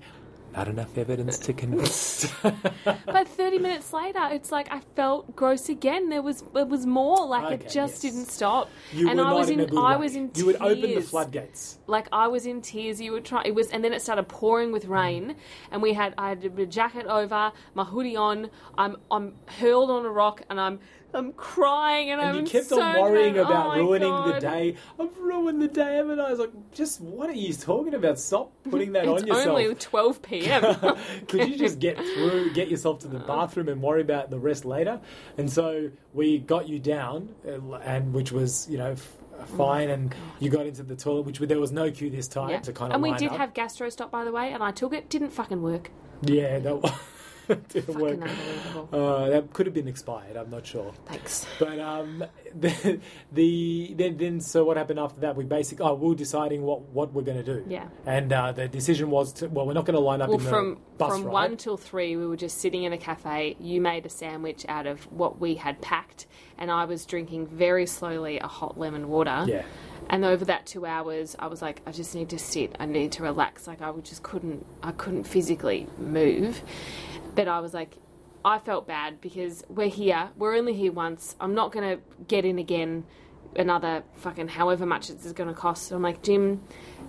Not 0.55 0.69
enough 0.69 0.97
evidence 0.97 1.37
to 1.39 1.53
convict. 1.53 2.33
But 3.05 3.27
30 3.27 3.59
minutes 3.59 3.91
later, 3.91 4.19
it's 4.31 4.51
like 4.51 4.71
I 4.71 4.79
felt 4.95 5.35
gross 5.35 5.67
again. 5.69 6.09
There 6.09 6.21
was 6.21 6.43
it 6.55 6.67
was 6.67 6.85
more 6.85 7.25
like 7.27 7.51
it 7.51 7.63
just 7.69 7.75
yes. 7.75 7.99
didn't 7.99 8.27
stop. 8.27 8.69
you 8.93 9.09
and 9.09 9.19
were 9.19 9.25
I 9.25 9.33
was 9.33 9.49
in, 9.49 9.59
in 9.59 9.77
I 9.77 9.95
way. 9.95 10.01
was 10.01 10.15
in 10.15 10.31
You 10.33 10.45
would 10.45 10.61
open 10.61 10.93
the 10.95 11.01
floodgates. 11.01 11.77
like 11.87 12.07
I 12.11 12.27
was 12.27 12.45
in 12.45 12.61
tears. 12.61 13.01
You 13.01 13.11
would 13.13 13.25
try. 13.25 13.41
It 13.43 13.53
was, 13.53 13.69
and 13.69 13.83
then 13.83 13.91
it 13.91 14.01
started 14.01 14.27
pouring 14.27 14.71
with 14.71 14.85
mm. 14.85 14.91
rain, 14.91 15.35
and 15.71 15.81
we 15.81 15.93
had 15.93 16.13
I 16.17 16.29
had 16.29 16.45
a 16.45 16.65
jacket 16.65 17.05
over, 17.05 17.51
my 17.73 17.83
hoodie 17.83 18.15
on. 18.15 18.49
I'm 18.77 18.95
I'm 19.11 19.33
hurled 19.59 19.91
on 19.91 20.05
a 20.05 20.09
rock, 20.09 20.41
and 20.49 20.59
I'm 20.59 20.79
I'm 21.15 21.31
crying, 21.33 22.11
and, 22.11 22.19
And 22.21 22.29
I'm 22.29 22.35
you 22.45 22.49
kept 22.51 22.65
so 22.67 22.81
on 22.81 23.01
worrying 23.01 23.35
mad. 23.35 23.45
about 23.45 23.77
Oh 23.77 23.79
ruining 23.79 24.13
the 24.33 24.39
day. 24.39 24.75
I've 24.99 25.17
ruined 25.17 25.61
the 25.61 25.67
day, 25.67 25.95
haven't 25.95 26.19
I? 26.19 26.25
I 26.27 26.29
was 26.31 26.39
like, 26.39 26.51
just 26.73 27.01
what 27.01 27.29
are 27.29 27.33
you 27.33 27.53
talking 27.53 27.93
about? 27.93 28.19
Stop 28.19 28.51
putting 28.69 28.91
that 28.93 29.07
on 29.07 29.25
yourself. 29.25 29.37
It's 29.37 29.47
only 29.47 29.75
12 29.75 30.21
p.m. 30.21 30.75
Could 31.27 31.49
you 31.49 31.57
just 31.57 31.79
get 31.79 31.97
through, 31.97 32.51
get 32.53 32.67
yourself 32.69 32.99
to 32.99 33.07
the 33.07 33.19
bathroom, 33.19 33.69
and 33.69 33.81
worry 33.81 34.01
about 34.01 34.29
the 34.29 34.39
rest 34.39 34.65
later? 34.65 34.99
And 35.37 35.49
so 35.51 35.89
we 36.13 36.37
got 36.39 36.67
you 36.67 36.79
down, 36.79 37.29
uh, 37.47 37.75
and 37.77 38.13
which 38.13 38.31
was 38.31 38.67
you 38.69 38.77
know 38.77 38.91
f- 38.91 39.13
fine, 39.57 39.89
and 39.89 40.13
you 40.39 40.49
got 40.49 40.65
into 40.65 40.83
the 40.83 40.95
toilet, 40.95 41.25
which 41.25 41.39
there 41.39 41.59
was 41.59 41.71
no 41.71 41.89
queue 41.91 42.09
this 42.09 42.27
time 42.27 42.49
Yeah. 42.49 42.59
to 42.61 42.73
kind 42.73 42.91
of 42.91 42.95
and 42.95 43.03
we 43.03 43.13
did 43.17 43.31
up. 43.31 43.37
have 43.37 43.53
gastro 43.53 43.89
stop 43.89 44.11
by 44.11 44.23
the 44.25 44.31
way, 44.31 44.51
and 44.51 44.61
I 44.63 44.71
took 44.71 44.93
it. 44.93 45.09
Didn't 45.09 45.31
fucking 45.31 45.61
work. 45.61 45.91
yeah, 46.21 46.59
that 46.59 46.75
was, 46.81 46.91
didn't 47.69 47.85
Fucking 47.85 47.99
work. 47.99 48.21
unbelievable. 48.21 48.89
Uh, 48.91 49.29
that 49.29 49.53
could 49.53 49.65
have 49.65 49.73
been 49.75 49.87
expired. 49.87 50.35
I'm 50.35 50.49
not 50.49 50.65
sure. 50.65 50.93
Thanks. 51.05 51.45
But 51.59 51.79
um, 51.79 52.23
the, 52.59 52.99
the 53.31 53.93
then 53.97 54.17
then 54.17 54.41
so 54.41 54.63
what 54.63 54.77
happened 54.77 54.99
after 54.99 55.21
that? 55.21 55.35
We 55.35 55.43
basically 55.45 55.85
oh 55.85 55.93
we 55.95 56.09
were 56.09 56.15
deciding 56.15 56.63
what 56.63 56.81
what 56.89 57.13
we're 57.13 57.23
going 57.23 57.43
to 57.43 57.43
do. 57.43 57.65
Yeah. 57.67 57.87
And 58.05 58.31
uh, 58.31 58.51
the 58.51 58.67
decision 58.67 59.09
was 59.09 59.33
to 59.33 59.47
well 59.47 59.65
we're 59.65 59.73
not 59.73 59.85
going 59.85 59.95
to 59.95 59.99
line 60.01 60.21
up 60.21 60.29
Well, 60.29 60.37
in 60.39 60.43
the 60.43 60.49
from 60.49 60.77
bus 60.97 61.11
from 61.11 61.23
ride. 61.25 61.31
one 61.31 61.57
till 61.57 61.77
three, 61.77 62.15
we 62.15 62.25
were 62.25 62.37
just 62.37 62.59
sitting 62.59 62.83
in 62.83 62.93
a 62.93 62.97
cafe. 62.97 63.55
You 63.59 63.81
made 63.81 64.05
a 64.05 64.09
sandwich 64.09 64.65
out 64.67 64.87
of 64.87 65.03
what 65.11 65.39
we 65.39 65.55
had 65.55 65.81
packed, 65.81 66.25
and 66.57 66.71
I 66.71 66.85
was 66.85 67.05
drinking 67.05 67.47
very 67.47 67.85
slowly 67.85 68.39
a 68.39 68.47
hot 68.47 68.77
lemon 68.79 69.09
water. 69.09 69.45
Yeah. 69.47 69.63
And 70.07 70.23
over 70.23 70.45
that 70.45 70.67
two 70.67 70.85
hours, 70.85 71.35
I 71.39 71.47
was 71.47 71.63
like, 71.63 71.81
I 71.87 71.91
just 71.91 72.13
need 72.13 72.29
to 72.29 72.37
sit. 72.37 72.75
I 72.79 72.85
need 72.85 73.11
to 73.13 73.23
relax. 73.23 73.65
Like 73.65 73.81
I 73.81 73.91
just 74.03 74.21
couldn't. 74.21 74.63
I 74.83 74.91
couldn't 74.91 75.23
physically 75.23 75.87
move. 75.97 76.61
But 77.35 77.47
I 77.47 77.59
was 77.59 77.73
like, 77.73 77.97
I 78.43 78.59
felt 78.59 78.87
bad 78.87 79.21
because 79.21 79.63
we're 79.69 79.89
here. 79.89 80.29
We're 80.37 80.55
only 80.55 80.73
here 80.73 80.91
once. 80.91 81.35
I'm 81.39 81.53
not 81.53 81.71
gonna 81.71 81.97
get 82.27 82.45
in 82.45 82.59
again. 82.59 83.05
Another 83.57 84.03
fucking 84.15 84.49
however 84.49 84.85
much 84.85 85.09
it's 85.09 85.31
going 85.31 85.47
to 85.47 85.55
cost. 85.55 85.87
So 85.87 85.95
I'm 85.95 86.01
like, 86.01 86.21
Jim, 86.21 86.61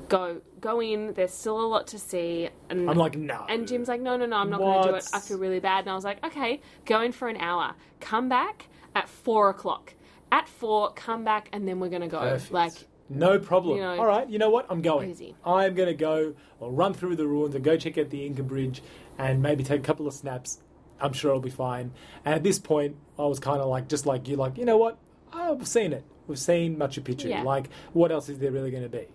go 0.09 0.41
go 0.61 0.81
in. 0.81 1.13
There's 1.15 1.33
still 1.33 1.61
a 1.61 1.67
lot 1.67 1.89
to 1.89 1.99
see. 1.99 2.49
And 2.71 2.89
I'm 2.89 2.97
like 2.97 3.17
no. 3.17 3.45
and 3.49 3.67
Jim's 3.67 3.89
like, 3.89 4.01
no, 4.01 4.17
no, 4.17 4.27
no, 4.27 4.37
I'm 4.37 4.51
not 4.51 4.61
going 4.61 4.85
to 4.85 4.91
do 4.91 4.95
it. 4.95 5.09
I 5.13 5.19
feel 5.19 5.39
really 5.39 5.59
bad. 5.59 5.81
And 5.81 5.91
I 5.91 5.95
was 5.97 6.05
like, 6.05 6.25
okay, 6.25 6.61
go 6.85 7.01
in 7.01 7.11
for 7.11 7.27
an 7.27 7.37
hour. 7.39 7.75
Come 7.99 8.29
back 8.29 8.69
at 8.95 9.09
four 9.09 9.51
o'clock. 9.51 9.95
At 10.31 10.49
four, 10.49 10.93
come 10.93 11.25
back, 11.25 11.49
and 11.53 11.67
then 11.67 11.81
we're 11.81 11.89
going 11.89 12.03
to 12.03 12.09
go. 12.09 12.21
Perfect. 12.21 12.53
Like, 12.53 12.73
no 13.09 13.39
problem. 13.39 13.77
you 13.77 13.83
know, 13.83 13.99
All 13.99 14.07
right, 14.07 14.29
you 14.29 14.39
know 14.39 14.51
what? 14.51 14.67
I'm 14.69 14.83
going. 14.83 15.11
easy. 15.11 15.37
I'm 15.45 15.75
going 15.75 15.89
to 15.89 15.95
go. 15.95 16.35
I'll 16.61 16.71
run 16.71 16.95
through 16.95 17.17
the 17.17 17.27
ruins 17.27 17.55
and 17.55 17.63
go 17.63 17.77
check 17.77 17.99
out 17.99 18.11
the 18.11 18.27
Inca 18.27 18.43
Bridge 18.43 18.83
and 19.19 19.43
maybe 19.43 19.65
take 19.65 19.81
a 19.81 19.83
couple 19.85 20.07
of 20.07 20.15
snaps. 20.15 20.61
I'm 21.01 21.13
sure 21.13 21.31
it'll 21.31 21.43
be 21.43 21.51
fine. 21.51 21.93
And 22.25 22.35
at 22.35 22.43
this 22.43 22.59
point, 22.59 22.97
I 23.19 23.25
was 23.27 23.39
kind 23.39 23.61
of 23.61 23.69
like, 23.69 23.89
just 23.89 24.07
like 24.07 24.29
you, 24.29 24.37
like 24.37 24.57
you 24.57 24.65
know 24.65 24.79
what? 24.79 24.99
I've 25.33 25.67
seen 25.67 25.93
it. 25.93 26.05
We've 26.27 26.39
seen 26.39 26.77
Machu 26.77 27.03
Picchu. 27.03 27.29
Yeah. 27.29 27.43
Like, 27.43 27.69
what 27.93 28.11
else 28.11 28.29
is 28.29 28.39
there 28.39 28.51
really 28.51 28.71
going 28.71 28.83
to 28.83 28.89
be? 28.89 29.07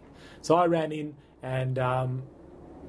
So 0.41 0.55
I 0.55 0.65
ran 0.65 0.91
in 0.91 1.15
and 1.41 1.77
um, 1.79 2.23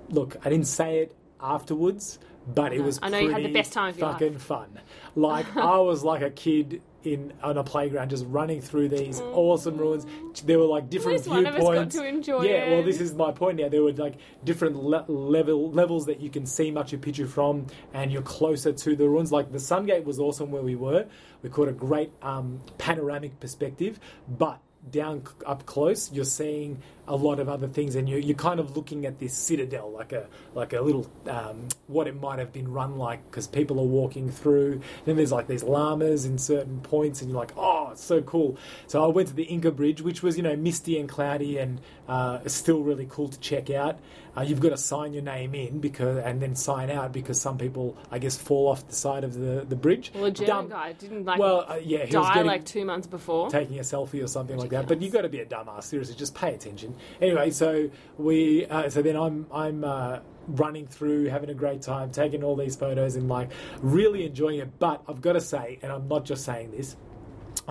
look, 0.08 0.36
I 0.44 0.50
didn't 0.50 0.66
say 0.66 0.98
it 0.98 1.16
afterwards, 1.40 2.18
but 2.46 2.72
it 2.72 2.80
was 2.80 2.98
I 3.02 3.08
know 3.08 3.18
you 3.18 3.30
had 3.30 3.44
the 3.44 3.52
best 3.52 3.72
time 3.72 3.90
of 3.90 3.98
your 3.98 4.08
life. 4.08 4.20
fucking 4.20 4.38
fun. 4.38 4.80
Like 5.14 5.56
I 5.56 5.78
was 5.78 6.04
like 6.04 6.22
a 6.22 6.30
kid 6.30 6.82
in 7.04 7.32
on 7.42 7.58
a 7.58 7.64
playground 7.64 8.10
just 8.10 8.24
running 8.28 8.60
through 8.60 8.88
these 8.88 9.20
awesome 9.20 9.76
ruins. 9.76 10.06
There 10.42 10.58
were 10.58 10.66
like 10.66 10.90
different 10.90 11.18
least 11.18 11.28
one 11.28 11.46
of 11.46 11.54
us 11.54 11.60
got 11.60 11.70
viewpoints. 11.70 11.96
to 11.96 12.06
enjoy 12.06 12.42
yeah, 12.42 12.70
well, 12.70 12.82
this 12.82 13.00
is 13.00 13.14
my 13.14 13.32
point 13.32 13.58
now. 13.58 13.68
There 13.68 13.82
were 13.82 13.92
like 13.92 14.14
different 14.44 14.76
le- 14.76 15.04
level 15.08 15.70
levels 15.70 16.06
that 16.06 16.20
you 16.20 16.30
can 16.30 16.46
see 16.46 16.70
Machu 16.70 16.98
Picchu 16.98 17.28
from, 17.28 17.66
and 17.92 18.12
you're 18.12 18.22
closer 18.22 18.72
to 18.72 18.96
the 18.96 19.08
ruins. 19.08 19.32
Like 19.32 19.52
the 19.52 19.60
Sun 19.60 19.86
Gate 19.86 20.04
was 20.04 20.18
awesome 20.18 20.50
where 20.50 20.62
we 20.62 20.76
were. 20.76 21.06
We 21.42 21.50
caught 21.50 21.68
a 21.68 21.72
great 21.72 22.12
um, 22.22 22.60
panoramic 22.78 23.40
perspective, 23.40 23.98
but 24.28 24.60
down 24.90 25.22
up 25.46 25.64
close, 25.66 26.10
you're 26.12 26.24
seeing 26.24 26.82
a 27.08 27.16
lot 27.16 27.40
of 27.40 27.48
other 27.48 27.68
things, 27.68 27.94
and 27.96 28.08
you're, 28.08 28.18
you're 28.18 28.36
kind 28.36 28.60
of 28.60 28.76
looking 28.76 29.06
at 29.06 29.18
this 29.18 29.34
citadel, 29.34 29.90
like 29.90 30.12
a 30.12 30.26
like 30.54 30.72
a 30.72 30.80
little 30.80 31.10
um, 31.28 31.68
what 31.86 32.06
it 32.06 32.20
might 32.20 32.38
have 32.38 32.52
been 32.52 32.70
run 32.70 32.96
like, 32.96 33.24
because 33.30 33.46
people 33.46 33.78
are 33.80 33.86
walking 33.86 34.30
through. 34.30 34.80
Then 35.04 35.16
there's 35.16 35.32
like 35.32 35.46
these 35.46 35.62
llamas 35.62 36.24
in 36.24 36.38
certain 36.38 36.80
points, 36.80 37.22
and 37.22 37.30
you're 37.30 37.38
like, 37.38 37.52
oh, 37.56 37.81
it's 37.92 38.04
so 38.04 38.22
cool. 38.22 38.58
So 38.86 39.02
I 39.04 39.06
went 39.08 39.28
to 39.28 39.34
the 39.34 39.44
Inca 39.44 39.70
Bridge, 39.70 40.00
which 40.02 40.22
was 40.22 40.36
you 40.36 40.42
know 40.42 40.56
misty 40.56 40.98
and 40.98 41.08
cloudy, 41.08 41.58
and 41.58 41.80
uh, 42.08 42.40
still 42.48 42.82
really 42.82 43.06
cool 43.08 43.28
to 43.28 43.38
check 43.40 43.70
out. 43.70 43.98
Uh, 44.34 44.40
you've 44.40 44.60
got 44.60 44.70
to 44.70 44.78
sign 44.78 45.12
your 45.12 45.22
name 45.22 45.54
in 45.54 45.78
because, 45.78 46.16
and 46.24 46.40
then 46.40 46.54
sign 46.56 46.90
out 46.90 47.12
because 47.12 47.38
some 47.38 47.58
people, 47.58 47.98
I 48.10 48.18
guess, 48.18 48.34
fall 48.38 48.68
off 48.68 48.86
the 48.88 48.94
side 48.94 49.24
of 49.24 49.34
the 49.34 49.66
the 49.68 49.76
bridge. 49.76 50.10
well, 50.14 50.24
a 50.24 50.30
Dumb- 50.30 50.68
guy 50.70 50.92
didn't 50.92 51.26
like 51.26 51.38
Well, 51.38 51.66
uh, 51.68 51.76
yeah, 51.82 51.98
he 52.06 52.16
was 52.16 52.26
die 52.26 52.34
getting, 52.34 52.46
like 52.46 52.64
two 52.64 52.84
months 52.86 53.06
before. 53.06 53.50
taking 53.50 53.78
a 53.78 53.82
selfie 53.82 54.24
or 54.24 54.26
something 54.26 54.56
like 54.56 54.70
that. 54.70 54.88
But 54.88 55.02
you've 55.02 55.12
got 55.12 55.22
to 55.22 55.28
be 55.28 55.40
a 55.40 55.46
dumbass. 55.46 55.84
Seriously, 55.84 56.14
just 56.16 56.34
pay 56.34 56.54
attention. 56.54 56.94
Anyway, 57.20 57.50
so 57.50 57.90
we, 58.16 58.64
uh, 58.66 58.88
so 58.88 59.02
then 59.02 59.16
I'm, 59.16 59.46
I'm 59.52 59.84
uh, 59.84 60.20
running 60.48 60.86
through, 60.86 61.26
having 61.26 61.50
a 61.50 61.54
great 61.54 61.82
time, 61.82 62.10
taking 62.10 62.42
all 62.42 62.56
these 62.56 62.74
photos, 62.74 63.16
and 63.16 63.28
like 63.28 63.50
really 63.82 64.24
enjoying 64.24 64.60
it. 64.60 64.78
But 64.78 65.02
I've 65.06 65.20
got 65.20 65.34
to 65.34 65.42
say, 65.42 65.78
and 65.82 65.92
I'm 65.92 66.08
not 66.08 66.24
just 66.24 66.44
saying 66.46 66.70
this. 66.70 66.96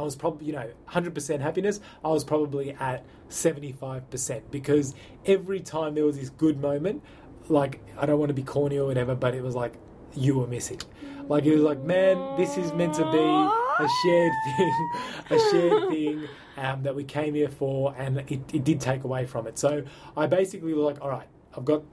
I 0.01 0.03
was 0.03 0.15
probably, 0.15 0.47
you 0.47 0.53
know, 0.53 0.67
100% 0.89 1.39
happiness. 1.39 1.79
I 2.03 2.07
was 2.09 2.23
probably 2.23 2.71
at 2.71 3.05
75% 3.29 4.41
because 4.49 4.95
every 5.25 5.59
time 5.59 5.93
there 5.93 6.05
was 6.05 6.17
this 6.17 6.29
good 6.31 6.59
moment, 6.59 7.03
like, 7.49 7.81
I 7.97 8.07
don't 8.07 8.19
want 8.19 8.29
to 8.29 8.33
be 8.33 8.41
corny 8.41 8.77
or 8.79 8.87
whatever, 8.87 9.13
but 9.13 9.35
it 9.35 9.43
was 9.43 9.53
like, 9.53 9.73
you 10.15 10.39
were 10.39 10.47
missing. 10.47 10.79
Like, 11.27 11.45
it 11.45 11.53
was 11.53 11.61
like, 11.61 11.79
man, 11.81 12.35
this 12.35 12.57
is 12.57 12.73
meant 12.73 12.95
to 12.95 13.11
be 13.11 13.19
a 13.19 13.87
shared 14.03 14.31
thing, 14.57 14.89
a 15.29 15.39
shared 15.51 15.89
thing 15.89 16.27
um, 16.57 16.83
that 16.83 16.95
we 16.95 17.03
came 17.03 17.35
here 17.35 17.47
for, 17.47 17.93
and 17.95 18.17
it, 18.27 18.41
it 18.53 18.63
did 18.63 18.81
take 18.81 19.03
away 19.03 19.25
from 19.27 19.45
it. 19.45 19.59
So 19.59 19.83
I 20.17 20.25
basically 20.25 20.73
was 20.73 20.83
like, 20.83 21.01
all 21.01 21.09
right, 21.09 21.27
I've 21.55 21.65
got, 21.65 21.83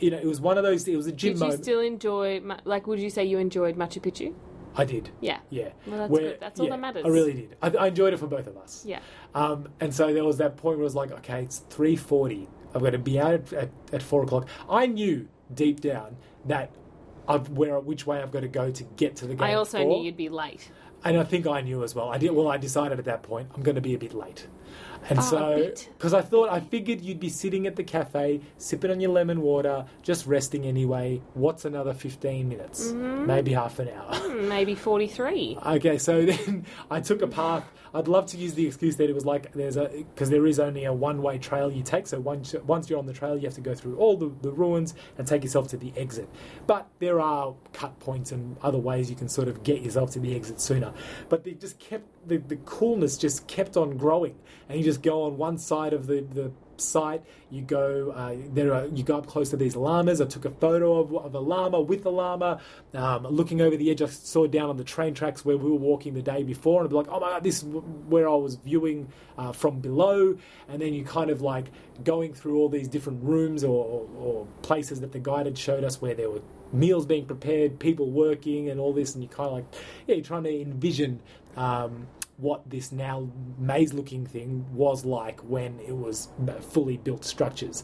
you 0.00 0.10
know, 0.10 0.18
it 0.18 0.26
was 0.26 0.40
one 0.40 0.58
of 0.58 0.64
those, 0.64 0.86
it 0.88 0.96
was 0.96 1.06
a 1.06 1.12
gym 1.12 1.34
Did 1.34 1.38
you 1.38 1.44
moment. 1.44 1.62
still 1.62 1.80
enjoy? 1.80 2.42
Like, 2.64 2.88
would 2.88 2.98
you 2.98 3.08
say 3.08 3.24
you 3.24 3.38
enjoyed 3.38 3.76
Machu 3.76 4.02
Picchu? 4.02 4.34
I 4.76 4.84
did. 4.84 5.10
Yeah. 5.20 5.38
Yeah. 5.50 5.70
Well, 5.86 5.98
that's 5.98 6.10
Where- 6.10 6.22
good. 6.22 6.40
That's 6.40 6.60
all 6.60 6.66
yeah, 6.66 6.72
that 6.72 6.80
matters. 6.80 7.04
I 7.04 7.08
really 7.08 7.32
did. 7.32 7.56
I, 7.62 7.68
I 7.70 7.86
enjoyed 7.88 8.12
it 8.12 8.18
for 8.18 8.26
both 8.26 8.46
of 8.46 8.56
us. 8.56 8.84
Yeah. 8.86 9.00
Um, 9.34 9.68
and 9.80 9.94
so 9.94 10.12
there 10.12 10.24
was 10.24 10.36
that 10.38 10.56
point 10.56 10.76
where 10.76 10.82
it 10.82 10.84
was 10.84 10.94
like, 10.94 11.10
okay, 11.12 11.42
it's 11.42 11.58
three 11.70 11.96
forty. 11.96 12.48
I've 12.74 12.82
got 12.82 12.90
to 12.90 12.98
be 12.98 13.18
out 13.18 13.32
at, 13.34 13.52
at, 13.52 13.70
at 13.92 14.02
four 14.02 14.22
o'clock. 14.24 14.48
I 14.68 14.86
knew 14.86 15.28
deep 15.54 15.80
down 15.80 16.16
that 16.44 16.70
I've, 17.26 17.48
where 17.48 17.78
which 17.80 18.06
way 18.06 18.20
I've 18.20 18.30
got 18.32 18.40
to 18.40 18.48
go 18.48 18.70
to 18.70 18.84
get 18.96 19.16
to 19.16 19.26
the 19.26 19.34
game. 19.34 19.42
I 19.42 19.54
also 19.54 19.78
four. 19.78 19.88
knew 19.88 20.04
you'd 20.04 20.16
be 20.16 20.28
late. 20.28 20.70
and 21.04 21.16
I 21.18 21.24
think 21.24 21.46
I 21.46 21.60
knew 21.62 21.82
as 21.82 21.94
well. 21.94 22.10
I 22.10 22.18
did. 22.18 22.32
Well, 22.32 22.48
I 22.48 22.56
decided 22.58 22.98
at 22.98 23.06
that 23.06 23.22
point 23.22 23.48
I'm 23.54 23.62
going 23.62 23.76
to 23.76 23.80
be 23.80 23.94
a 23.94 23.98
bit 23.98 24.12
late. 24.14 24.46
And 25.08 25.18
Oh, 25.18 25.22
so, 25.22 25.72
because 25.96 26.14
I 26.14 26.20
thought, 26.22 26.48
I 26.50 26.60
figured 26.60 27.00
you'd 27.00 27.20
be 27.20 27.28
sitting 27.28 27.66
at 27.66 27.76
the 27.76 27.84
cafe, 27.84 28.40
sipping 28.58 28.90
on 28.90 29.00
your 29.00 29.10
lemon 29.10 29.40
water, 29.40 29.84
just 30.02 30.26
resting 30.26 30.64
anyway. 30.66 31.20
What's 31.34 31.64
another 31.64 31.94
15 31.94 32.48
minutes? 32.48 32.88
Mm-hmm. 32.88 33.26
Maybe 33.26 33.52
half 33.52 33.78
an 33.78 33.88
hour. 33.88 34.14
Hmm, 34.14 34.48
Maybe 34.48 34.74
forty-three. 34.74 35.58
Okay, 35.66 35.98
so 35.98 36.24
then 36.24 36.64
I 36.90 37.00
took 37.00 37.22
a 37.22 37.26
path. 37.26 37.64
I'd 37.94 38.08
love 38.08 38.26
to 38.26 38.36
use 38.36 38.52
the 38.54 38.66
excuse 38.66 38.96
that 38.96 39.08
it 39.08 39.14
was 39.14 39.24
like 39.24 39.52
there's 39.52 39.76
a 39.76 39.88
because 39.88 40.28
there 40.28 40.46
is 40.46 40.58
only 40.60 40.84
a 40.84 40.92
one-way 40.92 41.38
trail 41.38 41.70
you 41.72 41.82
take. 41.82 42.06
So 42.06 42.20
once 42.20 42.54
once 42.66 42.90
you're 42.90 42.98
on 42.98 43.06
the 43.06 43.12
trail, 43.14 43.36
you 43.36 43.44
have 43.44 43.54
to 43.54 43.60
go 43.62 43.74
through 43.74 43.96
all 43.96 44.16
the, 44.16 44.30
the 44.42 44.50
ruins 44.52 44.94
and 45.16 45.26
take 45.26 45.42
yourself 45.44 45.68
to 45.68 45.76
the 45.78 45.92
exit. 45.96 46.28
But 46.66 46.86
there 46.98 47.20
are 47.20 47.54
cut 47.72 47.98
points 48.00 48.32
and 48.32 48.56
other 48.62 48.78
ways 48.78 49.08
you 49.08 49.16
can 49.16 49.28
sort 49.28 49.48
of 49.48 49.62
get 49.62 49.80
yourself 49.82 50.10
to 50.12 50.20
the 50.20 50.34
exit 50.34 50.60
sooner. 50.60 50.92
But 51.30 51.44
they 51.44 51.52
just 51.52 51.78
kept 51.78 52.04
the, 52.28 52.36
the 52.38 52.56
coolness 52.66 53.16
just 53.16 53.46
kept 53.46 53.76
on 53.76 53.96
growing, 53.96 54.36
and 54.68 54.78
you 54.78 54.84
just 54.84 54.95
go 55.02 55.22
on 55.22 55.36
one 55.36 55.58
side 55.58 55.92
of 55.92 56.06
the 56.06 56.20
the 56.20 56.52
site. 56.80 57.22
You 57.50 57.62
go 57.62 58.10
uh, 58.10 58.36
there. 58.52 58.74
Are, 58.74 58.86
you 58.86 59.02
go 59.02 59.18
up 59.18 59.26
close 59.26 59.50
to 59.50 59.56
these 59.56 59.76
llamas. 59.76 60.20
I 60.20 60.26
took 60.26 60.44
a 60.44 60.50
photo 60.50 60.98
of, 61.00 61.14
of 61.14 61.34
a 61.34 61.38
llama 61.38 61.80
with 61.80 62.04
a 62.06 62.10
llama, 62.10 62.60
um, 62.94 63.24
looking 63.26 63.60
over 63.60 63.76
the 63.76 63.90
edge. 63.90 64.02
I 64.02 64.06
saw 64.06 64.46
down 64.46 64.68
on 64.68 64.76
the 64.76 64.84
train 64.84 65.14
tracks 65.14 65.44
where 65.44 65.56
we 65.56 65.70
were 65.70 65.76
walking 65.76 66.14
the 66.14 66.22
day 66.22 66.42
before, 66.42 66.80
and 66.80 66.88
I'd 66.88 66.90
be 66.90 66.96
like, 66.96 67.08
"Oh 67.08 67.20
my 67.20 67.30
god, 67.30 67.44
this 67.44 67.62
is 67.62 67.64
where 67.64 68.28
I 68.28 68.34
was 68.34 68.56
viewing 68.56 69.08
uh, 69.38 69.52
from 69.52 69.80
below." 69.80 70.36
And 70.68 70.80
then 70.80 70.94
you 70.94 71.04
kind 71.04 71.30
of 71.30 71.40
like 71.40 71.66
going 72.02 72.34
through 72.34 72.58
all 72.58 72.68
these 72.68 72.88
different 72.88 73.22
rooms 73.22 73.64
or, 73.64 73.84
or, 73.84 74.08
or 74.18 74.46
places 74.62 75.00
that 75.00 75.12
the 75.12 75.18
guide 75.18 75.46
had 75.46 75.56
showed 75.56 75.84
us 75.84 76.00
where 76.00 76.14
there 76.14 76.30
were 76.30 76.42
meals 76.72 77.06
being 77.06 77.26
prepared, 77.26 77.78
people 77.78 78.10
working, 78.10 78.68
and 78.68 78.80
all 78.80 78.92
this, 78.92 79.14
and 79.14 79.22
you 79.22 79.28
kind 79.28 79.48
of 79.48 79.52
like, 79.52 79.64
yeah, 80.06 80.16
you're 80.16 80.24
trying 80.24 80.44
to 80.44 80.60
envision. 80.60 81.20
Um, 81.56 82.08
what 82.38 82.68
this 82.68 82.92
now 82.92 83.28
maze 83.58 83.92
looking 83.94 84.26
thing 84.26 84.66
was 84.72 85.04
like 85.04 85.40
when 85.40 85.78
it 85.80 85.96
was 85.96 86.28
fully 86.70 86.96
built 86.96 87.24
structures. 87.24 87.82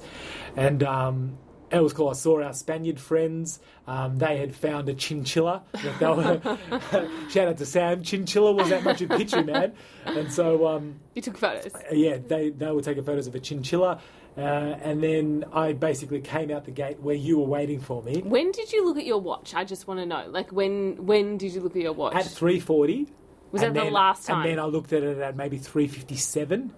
And 0.56 0.82
um, 0.82 1.38
it 1.70 1.82
was 1.82 1.92
cool. 1.94 2.10
I 2.10 2.12
saw 2.12 2.42
our 2.42 2.52
Spaniard 2.52 3.00
friends. 3.00 3.60
Um, 3.86 4.18
they 4.18 4.36
had 4.36 4.54
found 4.54 4.88
a 4.90 4.94
chinchilla. 4.94 5.62
That 5.72 5.98
they 5.98 6.06
were, 6.06 7.28
shout 7.30 7.48
out 7.48 7.56
to 7.58 7.66
Sam. 7.66 8.02
Chinchilla 8.02 8.52
was 8.52 8.70
at 8.70 8.84
a 8.84 9.06
picture, 9.08 9.42
man. 9.44 9.72
And 10.04 10.30
so, 10.30 10.66
um, 10.66 11.00
You 11.14 11.22
took 11.22 11.38
photos. 11.38 11.72
yeah, 11.90 12.18
they, 12.18 12.50
they 12.50 12.70
were 12.70 12.82
taking 12.82 13.04
photos 13.04 13.26
of 13.26 13.34
a 13.34 13.40
chinchilla. 13.40 14.00
Uh, 14.36 14.40
and 14.40 15.02
then 15.02 15.44
I 15.52 15.72
basically 15.74 16.20
came 16.22 16.50
out 16.50 16.64
the 16.64 16.70
gate 16.70 17.00
where 17.00 17.14
you 17.14 17.38
were 17.38 17.44
waiting 17.46 17.80
for 17.80 18.02
me 18.02 18.22
When 18.22 18.50
did 18.50 18.72
you 18.72 18.82
look 18.82 18.96
at 18.96 19.04
your 19.04 19.20
watch? 19.20 19.54
I 19.54 19.62
just 19.64 19.86
want 19.86 20.00
to 20.00 20.06
know. 20.06 20.24
Like 20.26 20.50
when 20.52 21.04
when 21.04 21.36
did 21.36 21.52
you 21.52 21.60
look 21.60 21.76
at 21.76 21.82
your 21.82 21.92
watch? 21.92 22.14
at 22.14 22.24
3.40. 22.24 23.08
Was 23.52 23.62
and 23.62 23.76
that 23.76 23.84
the 23.84 23.90
last 23.90 24.26
time? 24.26 24.42
And 24.42 24.50
then 24.50 24.58
I 24.58 24.64
looked 24.66 24.92
at 24.92 25.02
it 25.02 25.18
at 25.18 25.36
maybe 25.36 25.58
3.57 25.58 26.70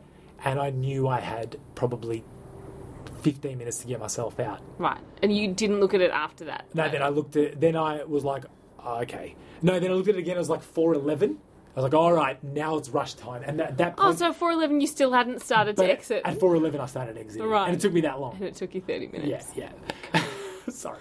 and 0.45 0.61
I 0.61 0.71
knew 0.71 1.09
I 1.09 1.21
had 1.21 1.57
probably 1.75 2.25
15 3.23 3.57
minutes 3.57 3.79
to 3.79 3.87
get 3.87 4.01
myself 4.01 4.39
out. 4.41 4.61
right. 4.79 5.01
And 5.23 5.35
you 5.35 5.49
didn't 5.55 5.81
look 5.81 5.95
at 5.95 6.01
it 6.03 6.11
after 6.11 6.45
that. 6.47 6.67
No, 6.75 6.89
then 6.91 7.03
I 7.03 7.09
looked 7.09 7.37
at 7.37 7.61
Then 7.61 7.77
I 7.77 8.05
was 8.05 8.25
like, 8.25 8.45
oh, 8.85 9.01
okay. 9.03 9.35
No, 9.63 9.81
then 9.81 9.91
I 9.91 9.95
looked 9.95 10.09
at 10.09 10.17
it 10.17 10.19
again. 10.19 10.37
It 10.37 10.41
was 10.41 10.51
like 10.51 10.63
4.11. 10.63 11.37
I 11.77 11.81
was 11.81 11.83
like, 11.85 11.95
all 11.95 12.13
right, 12.13 12.43
now 12.45 12.77
it's 12.77 12.89
rush 12.91 13.15
time. 13.15 13.43
And 13.45 13.61
at 13.61 13.79
that 13.79 13.95
Oh, 13.99 14.13
so 14.13 14.27
at 14.29 14.37
411 14.37 14.81
you 14.81 14.87
still 14.87 15.13
hadn't 15.13 15.41
started 15.43 15.77
to 15.79 15.91
exit. 15.91 16.23
At 16.25 16.39
4.11 16.39 16.79
I 16.81 16.87
started 16.87 17.17
exiting. 17.17 17.49
Right. 17.49 17.67
And 17.69 17.77
it 17.77 17.81
took 17.81 17.93
me 17.93 18.03
that 18.03 18.21
long. 18.21 18.35
and 18.37 18.45
it 18.45 18.55
took 18.57 18.75
you 18.75 18.81
30 18.81 19.07
Yeah, 19.07 19.11
minutes. 19.13 19.53
yeah. 19.57 19.71
Sorry, 20.69 20.99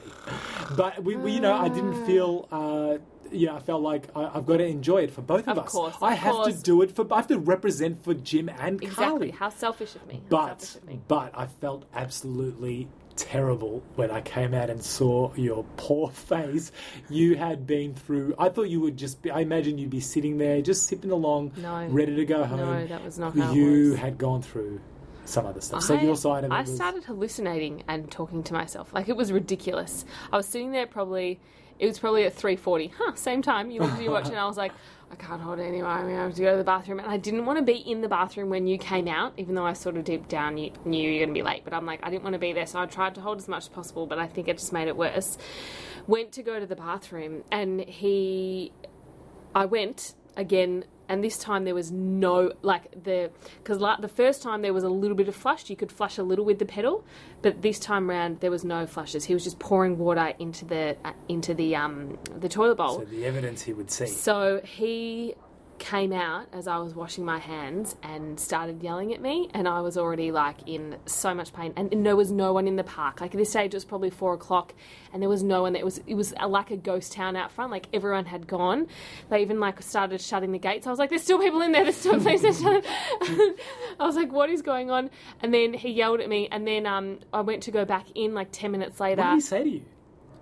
but 0.75 1.01
we, 1.03 1.15
we, 1.15 1.31
you 1.31 1.39
know, 1.39 1.53
I 1.53 1.69
didn't 1.69 2.05
feel. 2.05 2.49
Uh, 2.51 2.97
know, 3.33 3.55
I 3.55 3.59
felt 3.59 3.81
like 3.81 4.07
I, 4.15 4.31
I've 4.35 4.45
got 4.45 4.57
to 4.57 4.65
enjoy 4.65 4.99
it 5.03 5.11
for 5.11 5.21
both 5.21 5.47
of, 5.47 5.57
Of 5.57 5.65
us. 5.65 5.71
course, 5.71 5.95
I 6.01 6.13
of 6.13 6.19
have 6.19 6.31
course. 6.33 6.55
to 6.57 6.63
do 6.63 6.81
it 6.81 6.91
for. 6.95 7.05
I 7.11 7.17
have 7.17 7.27
to 7.27 7.39
represent 7.39 8.03
for 8.03 8.13
Jim 8.13 8.49
and 8.49 8.81
Exactly. 8.81 9.05
Carly. 9.05 9.31
How 9.31 9.49
selfish 9.49 9.95
of 9.95 10.05
me. 10.07 10.15
How 10.15 10.29
But 10.29 10.75
of 10.75 10.85
me. 10.85 10.99
but 11.07 11.31
I 11.37 11.47
felt 11.47 11.85
absolutely 11.93 12.87
terrible 13.15 13.83
when 13.95 14.09
I 14.09 14.21
came 14.21 14.55
out 14.55 14.69
and 14.71 14.83
saw 14.83 15.31
your 15.35 15.63
poor 15.77 16.09
face. 16.31 16.71
You 17.09 17.35
had 17.35 17.67
been 17.67 17.93
through. 17.93 18.35
I 18.39 18.49
thought 18.49 18.63
you 18.69 18.81
would 18.81 18.97
just. 18.97 19.21
be 19.21 19.29
I 19.31 19.39
imagine 19.41 19.77
you'd 19.77 19.89
be 19.89 19.99
sitting 19.99 20.37
there, 20.37 20.61
just 20.61 20.85
sipping 20.87 21.11
along, 21.11 21.51
No. 21.57 21.85
ready 21.87 22.15
to 22.15 22.25
go 22.25 22.43
home. 22.43 22.59
No, 22.59 22.87
that 22.87 23.03
was 23.03 23.19
not 23.19 23.35
how 23.37 23.51
it 23.51 23.55
you 23.55 23.93
had 23.95 24.17
gone 24.17 24.41
through 24.41 24.81
some 25.25 25.45
other 25.45 25.61
stuff. 25.61 25.83
So 25.83 25.95
I- 25.95 26.01
your 26.01 26.15
side 26.17 26.43
of 26.43 26.51
it 26.51 26.53
I 26.55 26.61
was. 26.61 26.75
started 26.75 27.03
hallucinating 27.05 27.83
and 27.87 28.09
talking 28.11 28.43
to 28.43 28.53
myself. 28.53 28.91
Like 28.93 29.07
it 29.09 29.15
was 29.15 29.31
ridiculous. 29.31 30.05
I 30.31 30.37
was 30.37 30.45
sitting 30.47 30.71
there 30.71 30.87
probably. 30.87 31.39
It 31.79 31.87
was 31.87 31.99
probably 31.99 32.23
at 32.25 32.33
three 32.33 32.55
forty. 32.55 32.93
Huh. 32.97 33.15
Same 33.15 33.41
time. 33.41 33.71
You 33.71 33.81
looked 33.81 33.93
at 33.93 34.03
your 34.03 34.11
watch 34.11 34.27
and 34.27 34.37
I 34.37 34.45
was 34.45 34.57
like, 34.57 34.71
I 35.11 35.15
can't 35.15 35.41
hold 35.41 35.59
it 35.59 35.63
anymore. 35.63 35.89
I'm 35.89 36.33
to 36.33 36.41
go 36.41 36.51
to 36.51 36.57
the 36.57 36.63
bathroom. 36.63 36.99
And 36.99 37.07
I 37.07 37.17
didn't 37.17 37.45
want 37.45 37.59
to 37.59 37.63
be 37.63 37.75
in 37.77 38.01
the 38.01 38.07
bathroom 38.07 38.49
when 38.49 38.65
you 38.65 38.77
came 38.77 39.07
out, 39.07 39.33
even 39.37 39.53
though 39.55 39.65
I 39.65 39.73
sort 39.73 39.97
of 39.97 40.03
deep 40.03 40.27
down 40.27 40.55
knew 40.55 40.71
you 40.85 41.19
were 41.19 41.25
gonna 41.25 41.33
be 41.33 41.43
late. 41.43 41.63
But 41.63 41.73
I'm 41.73 41.85
like, 41.85 41.99
I 42.03 42.09
didn't 42.09 42.23
want 42.23 42.33
to 42.33 42.39
be 42.39 42.53
there, 42.53 42.65
so 42.65 42.79
I 42.79 42.85
tried 42.85 43.15
to 43.15 43.21
hold 43.21 43.37
as 43.37 43.47
much 43.47 43.63
as 43.63 43.69
possible. 43.69 44.07
But 44.07 44.19
I 44.19 44.27
think 44.27 44.47
it 44.47 44.57
just 44.57 44.73
made 44.73 44.87
it 44.87 44.97
worse. 44.97 45.37
Went 46.07 46.31
to 46.33 46.43
go 46.43 46.59
to 46.59 46.65
the 46.65 46.75
bathroom 46.75 47.43
and 47.51 47.81
he 47.81 48.71
I 49.55 49.65
went 49.65 50.15
again, 50.35 50.85
and 51.13 51.23
this 51.23 51.37
time 51.37 51.63
there 51.63 51.75
was 51.75 51.91
no 51.91 52.51
like 52.63 52.85
the 53.03 53.29
because 53.59 53.79
la- 53.79 53.97
the 53.97 54.07
first 54.07 54.41
time 54.41 54.63
there 54.63 54.73
was 54.73 54.83
a 54.83 54.89
little 54.89 55.15
bit 55.15 55.27
of 55.27 55.35
flush. 55.35 55.69
You 55.69 55.75
could 55.75 55.91
flush 55.91 56.17
a 56.17 56.23
little 56.23 56.43
with 56.43 56.57
the 56.57 56.65
pedal, 56.65 57.05
but 57.43 57.61
this 57.61 57.77
time 57.77 58.09
round 58.09 58.39
there 58.39 58.49
was 58.49 58.63
no 58.65 58.87
flushes. 58.87 59.25
He 59.25 59.33
was 59.35 59.43
just 59.43 59.59
pouring 59.59 59.99
water 59.99 60.33
into 60.39 60.65
the 60.65 60.97
uh, 61.05 61.13
into 61.29 61.53
the 61.53 61.75
um 61.75 62.17
the 62.39 62.49
toilet 62.49 62.77
bowl. 62.81 62.99
so 62.99 63.05
the 63.05 63.25
evidence 63.25 63.61
he 63.61 63.73
would 63.73 63.91
see. 63.91 64.07
So 64.07 64.59
he 64.63 65.35
came 65.83 66.13
out 66.13 66.47
as 66.53 66.65
I 66.65 66.77
was 66.77 66.95
washing 66.95 67.25
my 67.25 67.39
hands 67.39 67.97
and 68.01 68.39
started 68.39 68.81
yelling 68.81 69.13
at 69.13 69.21
me, 69.21 69.49
and 69.53 69.67
I 69.67 69.81
was 69.81 69.97
already 69.97 70.31
like 70.31 70.65
in 70.65 70.95
so 71.05 71.33
much 71.35 71.51
pain. 71.51 71.73
And, 71.75 71.91
and 71.91 72.05
there 72.05 72.15
was 72.15 72.31
no 72.31 72.53
one 72.53 72.69
in 72.69 72.77
the 72.77 72.85
park. 72.85 73.19
Like 73.19 73.35
at 73.35 73.37
this 73.37 73.49
stage, 73.49 73.73
it 73.73 73.75
was 73.75 73.83
probably 73.83 74.09
four 74.09 74.33
o'clock, 74.33 74.73
and 75.11 75.21
there 75.21 75.27
was 75.27 75.43
no 75.43 75.63
one. 75.63 75.75
It 75.75 75.83
was 75.83 75.99
it 76.07 76.15
was 76.15 76.33
a, 76.39 76.47
like 76.47 76.71
a 76.71 76.77
ghost 76.77 77.11
town 77.11 77.35
out 77.35 77.51
front. 77.51 77.69
Like 77.69 77.87
everyone 77.91 78.25
had 78.25 78.47
gone. 78.47 78.87
They 79.29 79.41
even 79.41 79.59
like 79.59 79.81
started 79.81 80.21
shutting 80.21 80.53
the 80.53 80.57
gates. 80.57 80.87
I 80.87 80.89
was 80.89 80.99
like, 80.99 81.09
"There's 81.09 81.23
still 81.23 81.39
people 81.39 81.61
in 81.61 81.73
there. 81.73 81.83
There's 81.83 81.97
still 81.97 82.19
places." 82.21 82.59
shut." 82.61 82.85
I 83.99 84.05
was 84.05 84.15
like, 84.15 84.31
"What 84.31 84.49
is 84.49 84.61
going 84.61 84.89
on?" 84.89 85.09
And 85.41 85.53
then 85.53 85.73
he 85.73 85.89
yelled 85.89 86.21
at 86.21 86.29
me, 86.29 86.47
and 86.49 86.65
then 86.65 86.85
um, 86.85 87.19
I 87.33 87.41
went 87.41 87.63
to 87.63 87.71
go 87.71 87.83
back 87.83 88.05
in 88.15 88.33
like 88.33 88.49
ten 88.53 88.71
minutes 88.71 89.01
later. 89.01 89.21
What 89.21 89.31
did 89.31 89.35
he 89.35 89.41
say 89.41 89.63
to 89.63 89.69
you? 89.69 89.81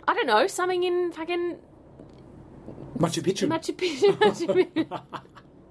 I 0.07 0.13
don't 0.13 0.27
know, 0.27 0.45
something 0.45 0.83
in 0.83 1.11
fucking 1.11 1.57
Machu 3.01 3.23
Picchu. 3.23 3.47
Machu 3.47 3.73
Picchu. 3.75 4.15
Machu 4.19 4.47
Picchu. 4.47 5.01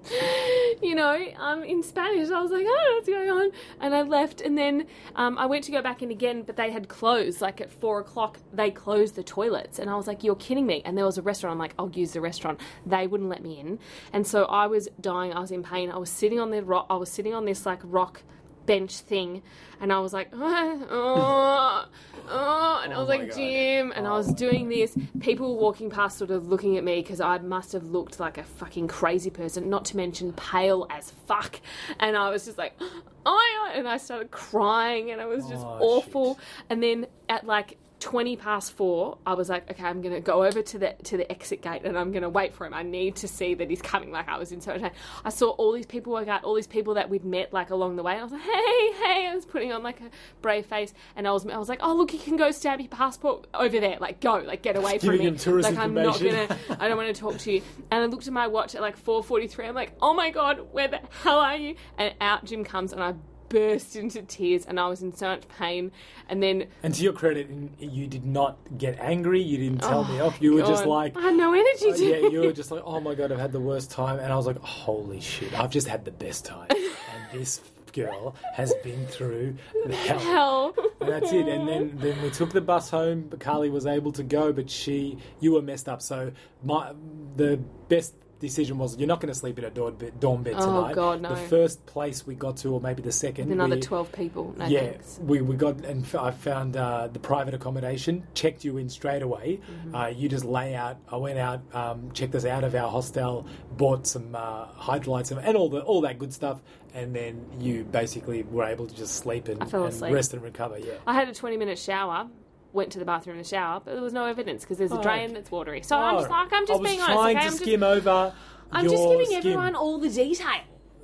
you 0.81 0.95
know, 0.95 1.17
um, 1.37 1.63
in 1.63 1.81
Spanish. 1.81 2.29
I 2.29 2.41
was 2.41 2.51
like, 2.51 2.65
oh, 2.67 2.93
what's 2.95 3.07
going 3.07 3.29
on? 3.29 3.51
And 3.79 3.95
I 3.95 4.01
left, 4.01 4.41
and 4.41 4.57
then 4.57 4.87
um, 5.15 5.37
I 5.37 5.45
went 5.45 5.63
to 5.65 5.71
go 5.71 5.81
back 5.81 6.01
in 6.01 6.11
again, 6.11 6.41
but 6.41 6.57
they 6.57 6.71
had 6.71 6.89
closed. 6.89 7.39
Like 7.39 7.61
at 7.61 7.71
four 7.71 7.99
o'clock, 7.99 8.39
they 8.51 8.71
closed 8.71 9.15
the 9.15 9.23
toilets, 9.23 9.79
and 9.79 9.89
I 9.89 9.95
was 9.95 10.07
like, 10.07 10.23
you're 10.23 10.35
kidding 10.35 10.65
me. 10.65 10.81
And 10.83 10.97
there 10.97 11.05
was 11.05 11.17
a 11.17 11.21
restaurant. 11.21 11.53
I'm 11.53 11.59
like, 11.59 11.73
I'll 11.79 11.91
use 11.91 12.11
the 12.11 12.21
restaurant. 12.21 12.59
They 12.85 13.07
wouldn't 13.07 13.29
let 13.29 13.43
me 13.43 13.59
in, 13.59 13.79
and 14.11 14.27
so 14.27 14.45
I 14.45 14.67
was 14.67 14.89
dying. 14.99 15.33
I 15.33 15.39
was 15.39 15.51
in 15.51 15.63
pain. 15.63 15.89
I 15.89 15.97
was 15.97 16.09
sitting 16.09 16.39
on 16.39 16.51
the 16.51 16.63
rock. 16.63 16.87
I 16.89 16.95
was 16.95 17.09
sitting 17.09 17.33
on 17.33 17.45
this 17.45 17.65
like 17.65 17.79
rock 17.83 18.23
bench 18.65 18.99
thing, 18.99 19.41
and 19.79 19.91
I 19.91 19.99
was 19.99 20.13
like, 20.13 20.29
oh, 20.33 20.87
oh, 20.89 21.85
oh, 22.29 22.81
and 22.83 22.93
I 22.93 22.97
was 22.97 23.07
like. 23.07 23.35
Jim, 23.35 23.93
and 23.95 24.07
I 24.07 24.11
was 24.11 24.33
doing 24.33 24.67
this. 24.69 24.95
People 25.19 25.55
were 25.55 25.61
walking 25.61 25.89
past, 25.89 26.17
sort 26.17 26.31
of 26.31 26.47
looking 26.47 26.77
at 26.77 26.83
me 26.83 27.01
because 27.01 27.21
I 27.21 27.37
must 27.37 27.71
have 27.73 27.83
looked 27.83 28.19
like 28.19 28.37
a 28.37 28.43
fucking 28.43 28.87
crazy 28.87 29.29
person, 29.29 29.69
not 29.69 29.85
to 29.85 29.97
mention 29.97 30.33
pale 30.33 30.87
as 30.89 31.11
fuck. 31.27 31.59
And 31.99 32.17
I 32.17 32.29
was 32.29 32.45
just 32.45 32.57
like, 32.57 32.73
oh 33.25 33.71
and 33.73 33.87
I 33.87 33.97
started 33.97 34.31
crying, 34.31 35.11
and 35.11 35.21
it 35.21 35.27
was 35.27 35.47
just 35.47 35.65
Oh, 35.65 35.77
awful. 35.81 36.39
And 36.69 36.81
then 36.81 37.07
at 37.29 37.45
like. 37.45 37.77
20 38.01 38.35
past 38.35 38.73
four, 38.73 39.19
I 39.27 39.35
was 39.35 39.47
like, 39.47 39.69
okay, 39.69 39.83
I'm 39.83 40.01
gonna 40.01 40.19
go 40.19 40.43
over 40.43 40.61
to 40.61 40.79
the 40.79 40.95
to 41.03 41.17
the 41.17 41.31
exit 41.31 41.61
gate 41.61 41.83
and 41.85 41.97
I'm 41.97 42.11
gonna 42.11 42.29
wait 42.29 42.53
for 42.53 42.65
him. 42.65 42.73
I 42.73 42.81
need 42.81 43.15
to 43.17 43.27
see 43.27 43.53
that 43.53 43.69
he's 43.69 43.81
coming. 43.81 44.11
Like 44.11 44.27
I 44.27 44.37
was 44.39 44.51
in 44.51 44.59
so 44.59 44.71
much 44.71 44.81
pain. 44.81 44.91
I 45.23 45.29
saw 45.29 45.51
all 45.51 45.71
these 45.71 45.85
people 45.85 46.11
work 46.11 46.27
out, 46.27 46.43
all 46.43 46.55
these 46.55 46.67
people 46.67 46.95
that 46.95 47.09
we'd 47.09 47.23
met 47.23 47.53
like 47.53 47.69
along 47.69 47.95
the 47.95 48.03
way. 48.03 48.13
And 48.13 48.21
I 48.21 48.23
was 48.23 48.33
like, 48.33 48.41
hey, 48.41 48.91
hey, 48.93 49.27
I 49.27 49.35
was 49.35 49.45
putting 49.45 49.71
on 49.71 49.83
like 49.83 50.01
a 50.01 50.09
brave 50.41 50.65
face, 50.65 50.93
and 51.15 51.27
I 51.27 51.31
was 51.31 51.45
I 51.45 51.57
was 51.57 51.69
like, 51.69 51.79
oh 51.83 51.95
look, 51.95 52.11
you 52.11 52.19
can 52.19 52.37
go 52.37 52.49
stamp 52.49 52.81
your 52.81 52.89
passport 52.89 53.45
over 53.53 53.79
there. 53.79 53.97
Like 53.99 54.19
go, 54.19 54.37
like 54.37 54.63
get 54.63 54.75
away 54.75 54.97
from 54.97 55.17
me. 55.17 55.29
like 55.29 55.77
I'm 55.77 55.93
not 55.93 56.19
gonna, 56.19 56.57
I 56.79 56.87
don't 56.87 56.97
want 56.97 57.15
to 57.15 57.21
talk 57.21 57.37
to 57.37 57.51
you. 57.51 57.61
And 57.91 58.03
I 58.03 58.05
looked 58.07 58.25
at 58.25 58.33
my 58.33 58.47
watch 58.47 58.73
at 58.73 58.81
like 58.81 58.97
4:43. 59.01 59.69
I'm 59.69 59.75
like, 59.75 59.93
oh 60.01 60.15
my 60.15 60.31
god, 60.31 60.59
where 60.71 60.87
the 60.87 61.01
hell 61.21 61.39
are 61.39 61.55
you? 61.55 61.75
And 61.99 62.15
out 62.19 62.45
Jim 62.45 62.63
comes, 62.63 62.93
and 62.93 63.03
I 63.03 63.13
burst 63.51 63.95
into 63.95 64.21
tears, 64.23 64.65
and 64.65 64.79
I 64.79 64.87
was 64.87 65.01
in 65.01 65.13
so 65.15 65.27
much 65.27 65.47
pain. 65.47 65.91
And 66.29 66.41
then 66.41 66.67
And 66.83 66.93
to 66.93 67.03
your 67.03 67.13
credit, 67.13 67.49
you 67.79 68.07
did 68.07 68.25
not 68.25 68.57
get 68.77 68.97
angry. 68.99 69.41
You 69.41 69.57
didn't 69.57 69.81
tell 69.81 70.05
me 70.05 70.19
Oh, 70.19 70.27
off. 70.27 70.41
You 70.41 70.53
were 70.53 70.61
just 70.61 70.85
like, 70.85 71.17
I 71.17 71.21
had 71.21 71.35
no 71.35 71.53
energy 71.53 71.91
uh, 71.91 71.95
yeah, 71.95 72.29
you 72.29 72.41
were 72.41 72.53
just 72.61 72.71
like, 72.71 72.81
oh 72.85 72.99
my 72.99 73.15
god, 73.15 73.31
I've 73.31 73.39
had 73.39 73.51
the 73.51 73.59
worst 73.59 73.91
time. 73.91 74.19
And 74.19 74.31
I 74.31 74.35
was 74.35 74.45
like, 74.47 74.57
holy 74.59 75.19
shit, 75.19 75.57
I've 75.59 75.69
just 75.69 75.87
had 75.87 76.05
the 76.05 76.11
best 76.11 76.45
time. 76.45 76.67
and 76.71 77.39
this 77.39 77.61
girl 77.93 78.35
has 78.53 78.73
been 78.83 79.05
through 79.07 79.55
hell. 79.91 80.19
hell. 80.19 80.75
And 81.01 81.09
that's 81.09 81.31
it. 81.33 81.47
And 81.47 81.67
then, 81.67 81.91
then 81.95 82.21
we 82.21 82.29
took 82.29 82.51
the 82.53 82.61
bus 82.61 82.89
home. 82.89 83.27
But 83.29 83.39
Carly 83.41 83.69
was 83.69 83.85
able 83.85 84.13
to 84.13 84.23
go, 84.23 84.53
but 84.53 84.69
she, 84.69 85.17
you 85.41 85.51
were 85.53 85.61
messed 85.61 85.89
up. 85.89 86.01
So 86.01 86.31
my, 86.63 86.93
the 87.35 87.57
best 87.89 88.13
decision 88.41 88.77
was 88.77 88.97
you're 88.97 89.07
not 89.07 89.21
going 89.21 89.31
to 89.33 89.39
sleep 89.39 89.57
in 89.57 89.63
a 89.63 89.69
dorm 89.69 89.95
bed, 89.95 90.19
dorm 90.19 90.43
bed 90.43 90.55
Oh, 90.57 90.81
tonight. 90.81 90.95
God, 90.95 91.21
no. 91.21 91.29
The 91.29 91.35
first 91.47 91.85
place 91.85 92.27
we 92.27 92.35
got 92.35 92.57
to, 92.57 92.73
or 92.73 92.81
maybe 92.81 93.01
the 93.01 93.11
second, 93.11 93.51
Another 93.51 93.75
we- 93.75 93.81
12 93.81 94.11
people. 94.11 94.53
No 94.57 94.65
yeah, 94.65 94.79
thanks. 94.91 95.19
we, 95.21 95.41
we 95.41 95.55
got 95.55 95.85
and 95.85 96.05
I 96.19 96.31
found 96.31 96.75
uh, 96.75 97.07
the 97.07 97.19
private 97.19 97.53
accommodation. 97.53 98.27
Checked 98.33 98.65
you 98.65 98.77
in 98.77 98.89
straight 98.89 99.21
away. 99.21 99.61
Mm-hmm. 99.71 99.95
Uh, 99.95 100.07
you 100.07 100.27
just 100.27 100.43
lay 100.43 100.75
out. 100.75 100.97
I 101.07 101.15
went 101.15 101.39
out, 101.39 101.61
um, 101.73 102.11
checked 102.11 102.35
us 102.35 102.43
out 102.45 102.63
of 102.63 102.75
our 102.75 102.89
hostel, 102.89 103.47
bought 103.77 104.07
some 104.07 104.35
uh, 104.35 104.65
Hydralytes 104.73 105.31
and, 105.31 105.39
and 105.39 105.55
all 105.55 105.69
the 105.69 105.81
all 105.81 106.01
that 106.01 106.17
good 106.19 106.33
stuff, 106.33 106.61
and 106.93 107.15
then 107.15 107.45
you 107.59 107.83
basically 107.85 108.43
were 108.43 108.65
able 108.65 108.87
to 108.87 108.95
just 108.95 109.15
sleep 109.15 109.47
and, 109.47 109.61
and 109.61 110.01
rest 110.01 110.33
and 110.33 110.41
recover. 110.41 110.77
Yeah. 110.79 110.93
I 111.07 111.13
had 111.13 111.29
a 111.29 111.33
20 111.33 111.57
minute 111.57 111.77
shower. 111.79 112.27
Went 112.73 112.91
to 112.93 112.99
the 112.99 113.05
bathroom 113.05 113.37
and 113.37 113.45
shower, 113.45 113.81
but 113.83 113.93
there 113.93 114.01
was 114.01 114.13
no 114.13 114.25
evidence 114.25 114.63
because 114.63 114.77
there's 114.77 114.91
a 114.93 114.99
Oh, 114.99 115.01
drain 115.03 115.33
that's 115.33 115.51
watery. 115.51 115.81
So 115.83 115.97
I'm 115.97 116.15
just 116.19 116.27
oh. 116.29 116.31
like, 116.31 116.53
I'm 116.53 116.63
I 116.63 116.65
just 116.65 116.79
was 116.81 116.89
being 116.89 117.01
honest. 117.01 117.15
trying 117.17 117.35
Okay? 117.37 117.39
to 117.39 117.45
I'm 117.45 117.51
just, 117.51 117.63
skim 117.63 117.83
over. 117.83 118.33
I'm 118.71 118.83
just 118.85 118.95
your 118.95 119.11
giving 119.11 119.25
skim. 119.25 119.37
everyone 119.39 119.75
all 119.75 119.97
the 119.99 120.09
detail. 120.09 120.47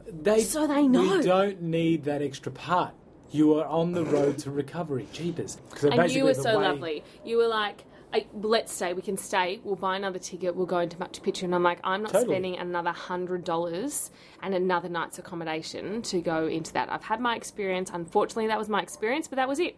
They, 0.10 0.42
so 0.42 0.66
they 0.68 0.88
know. 0.88 1.18
We 1.18 1.24
don't 1.24 1.62
need 1.64 2.06
that 2.06 2.22
extra 2.22 2.52
part. 2.52 2.94
You 3.32 3.56
are 3.56 3.66
on 3.66 3.92
the 3.92 4.06
road 4.06 4.38
to 4.40 4.52
recovery. 4.52 5.08
Jeepers. 5.12 5.58
And 5.82 5.92
basically 5.92 6.14
you 6.20 6.24
were 6.24 6.34
the 6.34 6.42
so 6.42 6.58
way- 6.60 6.64
lovely. 6.66 7.04
You 7.26 7.38
were 7.38 7.48
like, 7.48 7.84
I, 8.14 8.26
let's 8.34 8.72
stay. 8.72 8.94
We 8.94 9.02
can 9.02 9.18
stay. 9.18 9.60
We'll 9.66 9.76
buy 9.76 9.98
another 9.98 10.18
ticket. 10.20 10.56
We'll 10.56 10.66
go 10.66 10.80
into 10.80 10.96
Machu 10.96 11.20
Picchu. 11.22 11.44
And 11.44 11.54
I'm 11.54 11.64
like, 11.64 11.80
I'm 11.84 12.04
not 12.04 12.14
Totally. 12.14 12.36
spending 12.36 12.58
another 12.58 12.92
hundred 12.92 13.44
dollars 13.44 14.12
and 14.42 14.54
another 14.54 14.90
night's 14.90 15.18
accommodation 15.20 16.02
to 16.04 16.22
go 16.22 16.48
into 16.48 16.74
that. 16.74 16.92
I've 16.92 17.04
had 17.04 17.20
my 17.20 17.36
experience. 17.36 17.90
Unfortunately, 17.94 18.48
that 18.48 18.58
was 18.58 18.70
my 18.70 18.82
experience, 18.82 19.28
but 19.28 19.36
that 19.38 19.48
was 19.48 19.60
it. 19.60 19.76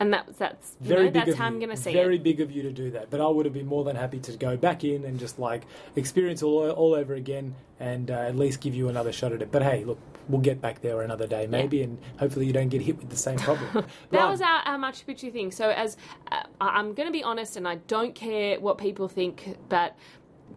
and 0.00 0.14
that's 0.14 0.38
that's 0.38 0.76
very 0.80 1.04
know, 1.06 1.10
big 1.10 1.26
that's 1.26 1.36
how 1.38 1.44
you. 1.44 1.52
I'm 1.52 1.58
going 1.58 1.70
to 1.70 1.76
see 1.76 1.92
very 1.92 2.16
it. 2.16 2.22
big 2.22 2.40
of 2.40 2.50
you 2.50 2.62
to 2.62 2.72
do 2.72 2.90
that. 2.92 3.10
But 3.10 3.20
I 3.20 3.26
would 3.26 3.44
have 3.44 3.52
been 3.54 3.66
more 3.66 3.84
than 3.84 3.96
happy 3.96 4.18
to 4.20 4.32
go 4.36 4.56
back 4.56 4.82
in 4.82 5.04
and 5.04 5.18
just 5.20 5.38
like 5.38 5.64
experience 5.94 6.42
all 6.42 6.70
all 6.70 6.94
over 6.94 7.14
again, 7.14 7.54
and 7.78 8.10
uh, 8.10 8.14
at 8.14 8.36
least 8.36 8.60
give 8.60 8.74
you 8.74 8.88
another 8.88 9.12
shot 9.12 9.32
at 9.32 9.42
it. 9.42 9.52
But 9.52 9.62
hey, 9.62 9.84
look, 9.84 9.98
we'll 10.28 10.40
get 10.40 10.60
back 10.62 10.80
there 10.80 11.02
another 11.02 11.26
day 11.26 11.46
maybe, 11.46 11.82
and 11.82 11.98
hopefully 12.18 12.46
you 12.46 12.52
don't 12.52 12.68
get 12.70 12.80
hit 12.80 12.98
with 12.98 13.10
the 13.10 13.16
same 13.16 13.38
problem. 13.38 13.84
That 14.10 14.28
was 14.28 14.40
our, 14.40 14.60
our 14.64 14.78
Machu 14.78 15.04
Picchu 15.06 15.32
thing. 15.32 15.50
So 15.52 15.70
as 15.70 15.96
uh, 16.32 16.42
I'm 16.60 16.94
going 16.94 17.06
to 17.06 17.12
be 17.12 17.22
honest, 17.22 17.56
and 17.56 17.68
I 17.68 17.76
don't 17.76 18.14
care 18.14 18.58
what 18.58 18.78
people 18.78 19.06
think, 19.06 19.58
but 19.68 19.96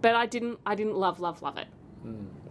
but 0.02 0.16
I 0.16 0.26
didn't 0.26 0.60
I 0.66 0.76
didn't 0.76 0.96
love 0.96 1.20
love 1.20 1.42
love 1.42 1.58
it. 1.58 1.68
That 2.04 2.43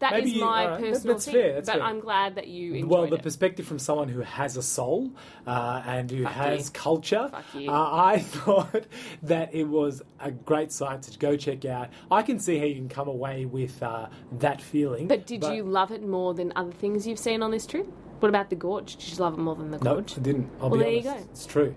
that 0.00 0.12
is. 0.14 0.24
Maybe 0.24 0.30
you- 0.38 0.44
my 0.44 0.66
that- 0.66 0.80
personal 0.80 1.14
that's 1.14 1.24
thing. 1.24 1.34
fair, 1.34 1.52
that's 1.54 1.68
but 1.68 1.76
fair. 1.76 1.82
I'm 1.82 2.00
glad 2.00 2.34
that 2.36 2.46
you 2.48 2.74
enjoyed 2.74 2.90
well, 2.90 3.06
the 3.06 3.16
it. 3.16 3.22
perspective 3.22 3.66
from 3.66 3.78
someone 3.78 4.08
who 4.08 4.20
has 4.20 4.56
a 4.56 4.62
soul 4.62 5.10
uh, 5.46 5.82
and 5.86 6.10
who 6.10 6.24
Fuck 6.24 6.32
has 6.32 6.66
you. 6.66 6.70
culture, 6.72 7.28
Fuck 7.30 7.44
you. 7.54 7.70
uh, 7.70 7.74
I 7.92 8.18
thought 8.20 8.84
that 9.24 9.54
it 9.54 9.64
was 9.64 10.02
a 10.20 10.30
great 10.30 10.72
site 10.72 11.02
to 11.02 11.18
go 11.18 11.36
check 11.36 11.64
out. 11.64 11.88
I 12.10 12.22
can 12.22 12.38
see 12.38 12.58
how 12.58 12.64
you 12.64 12.74
can 12.76 12.88
come 12.88 13.08
away 13.08 13.44
with 13.44 13.82
uh, 13.82 14.06
that 14.38 14.60
feeling. 14.60 15.08
But 15.08 15.26
did 15.26 15.44
you 15.44 15.62
love 15.64 15.90
it 15.92 16.02
more 16.02 16.34
than 16.34 16.52
other 16.56 16.72
things 16.72 17.06
you've 17.06 17.18
seen 17.18 17.42
on 17.42 17.50
this 17.50 17.66
trip? 17.66 17.86
What 18.20 18.28
about 18.30 18.50
the 18.50 18.56
gorge? 18.56 18.96
Did 18.96 19.12
you 19.12 19.16
love 19.18 19.34
it 19.34 19.38
more 19.38 19.54
than 19.54 19.70
the 19.70 19.78
gorge? 19.78 20.16
No. 20.16 20.20
I 20.20 20.24
didn't. 20.24 20.50
I'll 20.60 20.70
Well, 20.70 20.78
be 20.80 20.84
there 20.84 20.92
you 20.94 21.02
go. 21.02 21.16
It's 21.30 21.46
true. 21.46 21.76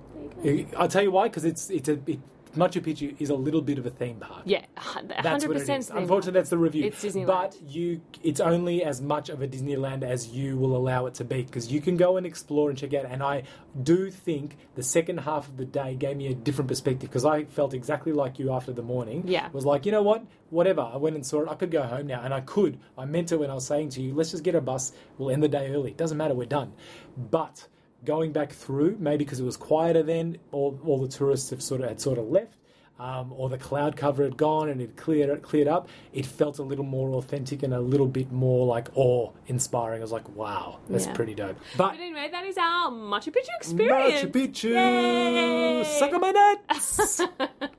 I'll 0.75 0.87
tell 0.87 1.03
you 1.03 1.11
why, 1.11 1.27
because 1.27 1.45
it's 1.45 1.69
it's 1.69 1.87
a 1.87 1.99
it, 2.07 2.19
Machu 2.55 2.81
Picchu 2.81 3.15
is 3.19 3.29
a 3.29 3.35
little 3.35 3.61
bit 3.61 3.77
of 3.77 3.85
a 3.85 3.89
theme 3.89 4.17
park. 4.17 4.43
Yeah, 4.45 4.65
That's 5.07 5.27
hundred 5.27 5.47
what 5.47 5.57
it 5.57 5.59
percent. 5.61 5.89
Unfortunately, 5.89 6.39
that's 6.39 6.49
the 6.49 6.57
review. 6.57 6.85
It's 6.85 7.03
Disneyland. 7.03 7.27
But 7.27 7.57
you, 7.65 8.01
it's 8.23 8.39
only 8.39 8.83
as 8.83 9.01
much 9.01 9.29
of 9.29 9.41
a 9.41 9.47
Disneyland 9.47 10.03
as 10.03 10.27
you 10.29 10.57
will 10.57 10.75
allow 10.75 11.05
it 11.05 11.13
to 11.15 11.23
be 11.23 11.43
because 11.43 11.71
you 11.71 11.81
can 11.81 11.97
go 11.97 12.17
and 12.17 12.25
explore 12.25 12.69
and 12.69 12.77
check 12.77 12.93
out. 12.93 13.05
And 13.05 13.23
I 13.23 13.43
do 13.81 14.11
think 14.11 14.57
the 14.75 14.83
second 14.83 15.19
half 15.19 15.47
of 15.47 15.57
the 15.57 15.65
day 15.65 15.95
gave 15.95 16.17
me 16.17 16.27
a 16.27 16.33
different 16.33 16.67
perspective 16.67 17.09
because 17.09 17.25
I 17.25 17.45
felt 17.45 17.73
exactly 17.73 18.11
like 18.11 18.39
you 18.39 18.51
after 18.51 18.73
the 18.73 18.83
morning. 18.83 19.23
Yeah. 19.27 19.49
was 19.51 19.65
like, 19.65 19.85
you 19.85 19.91
know 19.91 20.03
what? 20.03 20.25
Whatever. 20.49 20.81
I 20.81 20.97
went 20.97 21.15
and 21.15 21.25
saw 21.25 21.41
it. 21.43 21.49
I 21.49 21.55
could 21.55 21.71
go 21.71 21.83
home 21.83 22.07
now, 22.07 22.21
and 22.21 22.33
I 22.33 22.41
could. 22.41 22.79
I 22.97 23.05
meant 23.05 23.31
it 23.31 23.37
when 23.39 23.49
I 23.49 23.53
was 23.53 23.65
saying 23.65 23.89
to 23.91 24.01
you, 24.01 24.13
let's 24.13 24.31
just 24.31 24.43
get 24.43 24.55
a 24.55 24.61
bus. 24.61 24.91
We'll 25.17 25.31
end 25.31 25.41
the 25.43 25.47
day 25.47 25.69
early. 25.73 25.91
Doesn't 25.91 26.17
matter. 26.17 26.33
We're 26.33 26.45
done. 26.45 26.73
But 27.15 27.67
going 28.05 28.31
back 28.31 28.51
through, 28.51 28.97
maybe 28.99 29.23
because 29.25 29.39
it 29.39 29.43
was 29.43 29.57
quieter 29.57 30.03
then, 30.03 30.37
all, 30.51 30.79
all 30.85 30.99
the 30.99 31.07
tourists 31.07 31.49
have 31.51 31.61
sort 31.61 31.81
of 31.81 31.87
had 31.89 32.01
sort 32.01 32.17
of 32.17 32.25
left 32.29 32.55
um, 32.99 33.33
or 33.35 33.49
the 33.49 33.57
cloud 33.57 33.95
cover 33.95 34.23
had 34.23 34.37
gone 34.37 34.69
and 34.69 34.79
it 34.79 34.95
cleared 34.95 35.41
cleared 35.41 35.67
up, 35.67 35.87
it 36.13 36.23
felt 36.25 36.59
a 36.59 36.63
little 36.63 36.85
more 36.85 37.09
authentic 37.13 37.63
and 37.63 37.73
a 37.73 37.79
little 37.79 38.07
bit 38.07 38.31
more 38.31 38.65
like 38.67 38.89
awe 38.95 39.31
inspiring. 39.47 40.01
I 40.01 40.03
was 40.03 40.11
like, 40.11 40.29
wow, 40.35 40.77
that's 40.87 41.07
Yeah. 41.07 41.13
pretty 41.13 41.33
dope. 41.33 41.57
But 41.77 41.91
But 41.93 41.99
anyway, 41.99 42.29
that 42.31 42.45
is 42.45 42.57
our 42.57 42.91
Machu 42.91 43.29
Picchu 43.29 43.55
experience. 43.57 44.21
Machu 44.23 44.31
Picchu, 44.31 44.69
Yay! 44.71 45.83
suck 45.83 46.13
on 46.13 46.21
my 46.21 46.31
nuts. 46.31 47.21